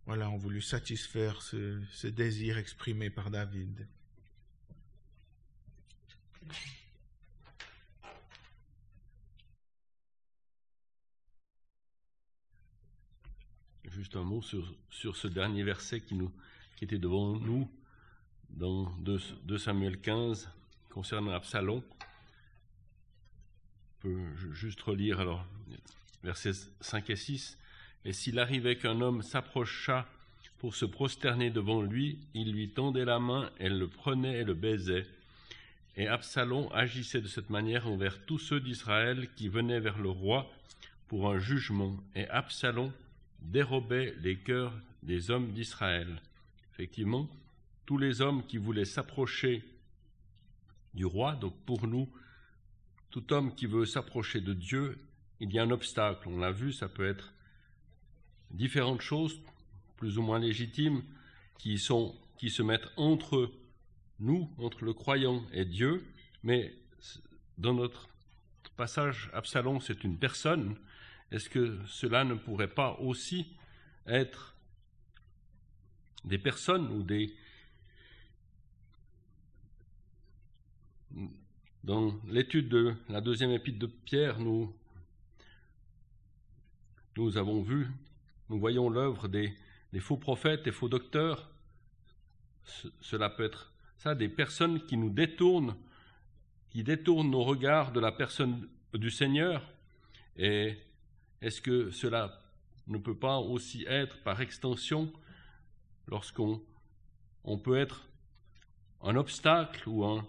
voilà, 0.06 0.30
ont 0.30 0.38
voulu 0.38 0.62
satisfaire 0.62 1.42
ce, 1.42 1.82
ce 1.92 2.08
désir 2.08 2.58
exprimé 2.58 3.10
par 3.10 3.30
David. 3.30 3.88
Juste 13.92 14.16
un 14.16 14.24
mot 14.24 14.42
sur, 14.42 14.74
sur 14.90 15.18
ce 15.18 15.28
dernier 15.28 15.64
verset 15.64 16.02
qui, 16.02 16.16
nous, 16.16 16.32
qui 16.78 16.86
était 16.86 17.00
devant 17.00 17.38
nous 17.38 17.70
dans 18.52 18.90
2, 19.00 19.20
2 19.44 19.58
Samuel 19.58 20.00
15 20.00 20.50
concernant 20.90 21.32
Absalom. 21.32 21.82
On 23.98 24.02
peut 24.02 24.36
juste 24.54 24.82
relire 24.82 25.20
alors 25.20 25.46
versets 26.24 26.52
5 26.82 27.10
et 27.10 27.16
6. 27.16 27.58
Et 28.06 28.14
s'il 28.14 28.40
arrivait 28.40 28.78
qu'un 28.78 29.02
homme 29.02 29.22
s'approchât 29.22 30.06
pour 30.60 30.76
se 30.76 30.86
prosterner 30.86 31.50
devant 31.50 31.82
lui, 31.82 32.20
il 32.34 32.52
lui 32.52 32.70
tendait 32.70 33.06
la 33.06 33.20
main, 33.20 33.50
elle 33.60 33.78
le 33.78 33.88
prenait 33.88 34.40
et 34.40 34.44
le 34.44 34.54
baisait. 34.54 35.06
Et 35.96 36.08
Absalom 36.08 36.70
agissait 36.74 37.22
de 37.22 37.28
cette 37.28 37.50
manière 37.50 37.88
envers 37.88 38.24
tous 38.26 38.40
ceux 38.40 38.60
d'Israël 38.60 39.30
qui 39.36 39.50
venaient 39.50 39.80
vers 39.80 40.00
le 40.00 40.10
roi 40.10 40.50
pour 41.08 41.30
un 41.30 41.40
jugement. 41.40 41.98
Et 42.16 42.28
Absalom 42.30 42.92
dérobait 43.42 44.16
les 44.22 44.38
cœurs 44.38 44.74
des 45.04 45.32
hommes 45.32 45.52
d'Israël. 45.52 46.22
Effectivement, 46.74 47.28
tous 47.90 47.98
les 47.98 48.22
hommes 48.22 48.46
qui 48.46 48.60
voulaient 48.60 48.86
s'approcher 48.86 49.64
du 50.94 51.06
roi, 51.06 51.34
donc 51.34 51.56
pour 51.66 51.88
nous, 51.88 52.08
tout 53.10 53.34
homme 53.34 53.56
qui 53.56 53.66
veut 53.66 53.88
s'approcher 53.88 54.42
de 54.42 54.54
Dieu, 54.54 55.00
il 55.40 55.52
y 55.52 55.58
a 55.58 55.64
un 55.64 55.72
obstacle. 55.72 56.28
On 56.30 56.38
l'a 56.38 56.52
vu, 56.52 56.72
ça 56.72 56.88
peut 56.88 57.08
être 57.08 57.34
différentes 58.52 59.02
choses, 59.02 59.42
plus 59.98 60.20
ou 60.20 60.22
moins 60.22 60.38
légitimes, 60.38 61.02
qui, 61.58 61.80
sont, 61.80 62.16
qui 62.38 62.52
se 62.52 62.62
mettent 62.62 62.92
entre 62.96 63.52
nous, 64.20 64.52
entre 64.60 64.86
le 64.86 64.94
croyant 64.94 65.44
et 65.52 65.66
Dieu, 65.66 66.06
mais 66.44 66.76
dans 67.58 67.74
notre 67.74 68.08
passage, 68.78 69.32
Absalom, 69.34 69.82
c'est 69.82 70.04
une 70.04 70.20
personne, 70.20 70.76
est-ce 71.32 71.50
que 71.50 71.80
cela 71.88 72.24
ne 72.24 72.36
pourrait 72.36 72.76
pas 72.76 73.00
aussi 73.00 73.48
être 74.06 74.56
des 76.24 76.38
personnes 76.38 76.92
ou 76.92 77.02
des... 77.02 77.36
Dans 81.84 82.20
l'étude 82.28 82.70
de 82.70 82.94
la 83.08 83.22
deuxième 83.22 83.52
épître 83.52 83.80
de 83.80 83.88
Pierre, 83.88 84.40
nous, 84.40 84.74
nous 87.18 87.38
avons 87.38 87.62
vu, 87.62 87.88
nous 88.50 88.60
voyons 88.60 88.90
l'œuvre 88.90 89.28
des, 89.28 89.54
faux 90.00 90.18
prophètes 90.18 90.68
et 90.68 90.72
faux 90.72 90.90
docteurs. 90.90 91.50
cela 93.02 93.30
peut 93.30 93.44
être 93.44 93.74
ça, 93.98 94.16
des 94.16 94.30
personnes 94.30 94.86
qui 94.86 94.98
nous 94.98 95.10
détournent, 95.10 95.76
qui 96.70 96.84
détournent 96.84 97.32
nos 97.32 97.44
regards 97.44 97.92
de 97.92 98.00
la 98.00 98.12
personne 98.12 98.68
du 98.94 99.10
Seigneur. 99.10 99.62
Et 100.38 100.78
est-ce 101.42 101.62
que 101.62 101.92
cela 101.92 102.42
ne 102.88 102.98
peut 102.98 103.18
pas 103.18 103.40
aussi 103.40 103.86
être, 103.88 104.22
par 104.24 104.42
extension, 104.42 105.12
lorsqu'on 106.08 106.62
on 107.44 107.58
peut 107.58 107.78
être 107.78 108.08
un 109.02 109.16
obstacle 109.16 109.88
ou 109.88 110.06
un, 110.06 110.28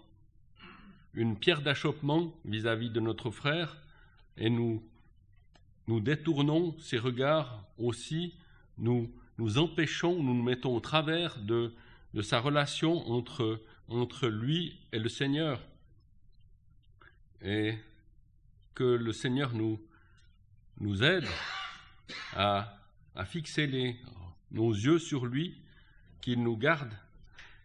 une 1.13 1.37
pierre 1.37 1.61
d'achoppement 1.61 2.33
vis-à-vis 2.45 2.89
de 2.89 2.99
notre 2.99 3.31
frère, 3.31 3.77
et 4.37 4.49
nous, 4.49 4.83
nous 5.87 5.99
détournons 5.99 6.77
ces 6.79 6.97
regards 6.97 7.65
aussi, 7.77 8.35
nous 8.77 9.11
nous 9.37 9.57
empêchons, 9.57 10.21
nous 10.21 10.35
nous 10.35 10.43
mettons 10.43 10.75
au 10.75 10.79
travers 10.79 11.39
de, 11.39 11.73
de 12.13 12.21
sa 12.21 12.39
relation 12.39 13.09
entre, 13.09 13.61
entre 13.87 14.27
lui 14.27 14.79
et 14.91 14.99
le 14.99 15.09
Seigneur. 15.09 15.61
Et 17.41 17.75
que 18.75 18.83
le 18.83 19.11
Seigneur 19.13 19.53
nous, 19.53 19.81
nous 20.79 21.03
aide 21.03 21.25
à, 22.33 22.77
à 23.15 23.25
fixer 23.25 23.67
les, 23.67 23.97
nos 24.51 24.71
yeux 24.71 24.99
sur 24.99 25.25
lui, 25.25 25.57
qu'il 26.21 26.43
nous 26.43 26.55
garde, 26.55 26.93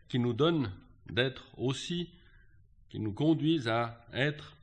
qu'il 0.08 0.22
nous 0.22 0.32
donne 0.32 0.72
d'être 1.10 1.46
aussi, 1.58 2.10
qu'il 2.88 3.02
nous 3.02 3.12
conduise 3.12 3.68
à 3.68 4.06
être 4.12 4.56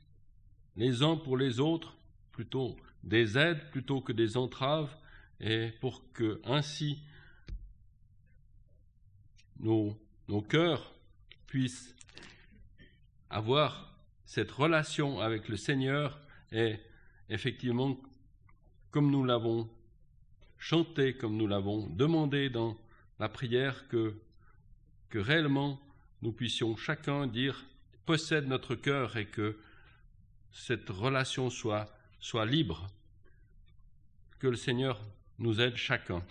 les 0.76 1.02
uns 1.02 1.16
pour 1.16 1.36
les 1.36 1.60
autres, 1.60 1.96
plutôt 2.32 2.76
des 3.02 3.36
aides 3.36 3.70
plutôt 3.70 4.00
que 4.00 4.12
des 4.12 4.36
entraves, 4.36 4.94
et 5.40 5.70
pour 5.80 6.02
que 6.12 6.40
ainsi 6.44 6.98
nos, 9.58 9.96
nos 10.28 10.42
cœurs 10.42 10.94
puissent 11.46 11.94
avoir 13.30 13.94
cette 14.24 14.50
relation 14.50 15.20
avec 15.20 15.48
le 15.48 15.56
Seigneur 15.56 16.18
et 16.50 16.76
effectivement 17.28 17.96
comme 18.90 19.10
nous 19.10 19.24
l'avons 19.24 19.68
chanté, 20.56 21.14
comme 21.14 21.36
nous 21.36 21.46
l'avons 21.46 21.88
demandé 21.88 22.48
dans 22.48 22.76
la 23.18 23.28
prière, 23.28 23.88
que, 23.88 24.14
que 25.10 25.18
réellement 25.18 25.80
nous 26.22 26.32
puissions 26.32 26.76
chacun 26.76 27.26
dire 27.26 27.66
possède 28.06 28.46
notre 28.46 28.74
cœur 28.74 29.16
et 29.16 29.26
que 29.26 29.58
cette 30.52 30.88
relation 30.88 31.50
soit, 31.50 31.88
soit 32.20 32.46
libre. 32.46 32.86
Que 34.38 34.46
le 34.46 34.56
Seigneur 34.56 35.00
nous 35.38 35.60
aide 35.60 35.76
chacun. 35.76 36.22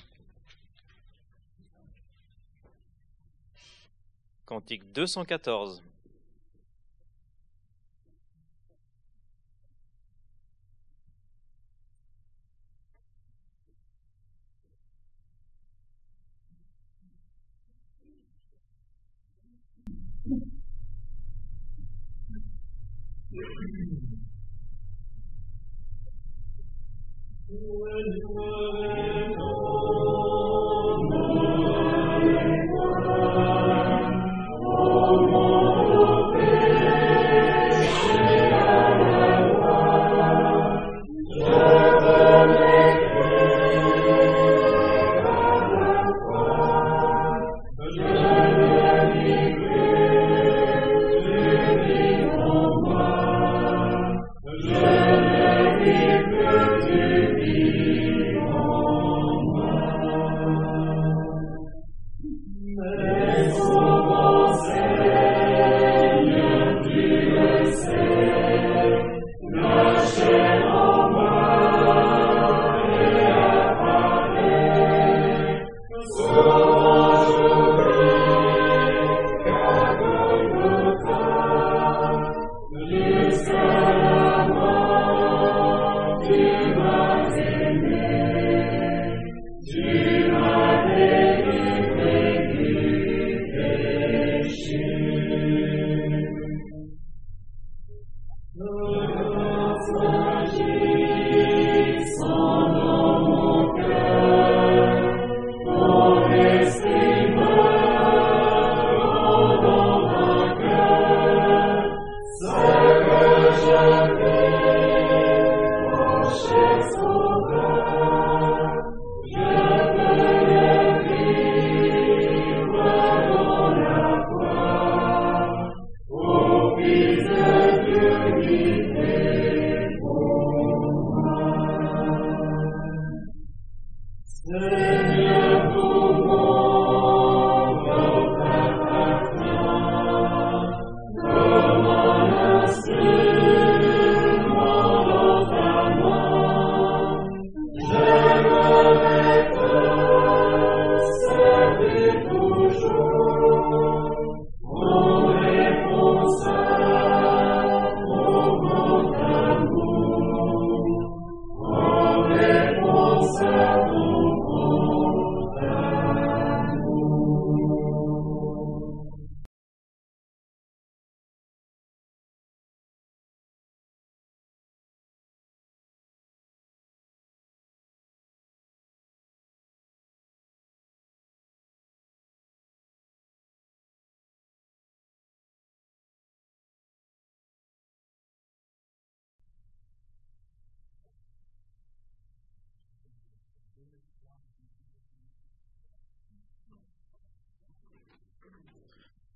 Cantique 4.46 4.92
214. 4.94 5.84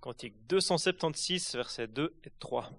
Cantique 0.07 0.35
276, 0.47 1.55
versets 1.55 1.87
2 1.89 2.15
et 2.23 2.31
3. 2.39 2.71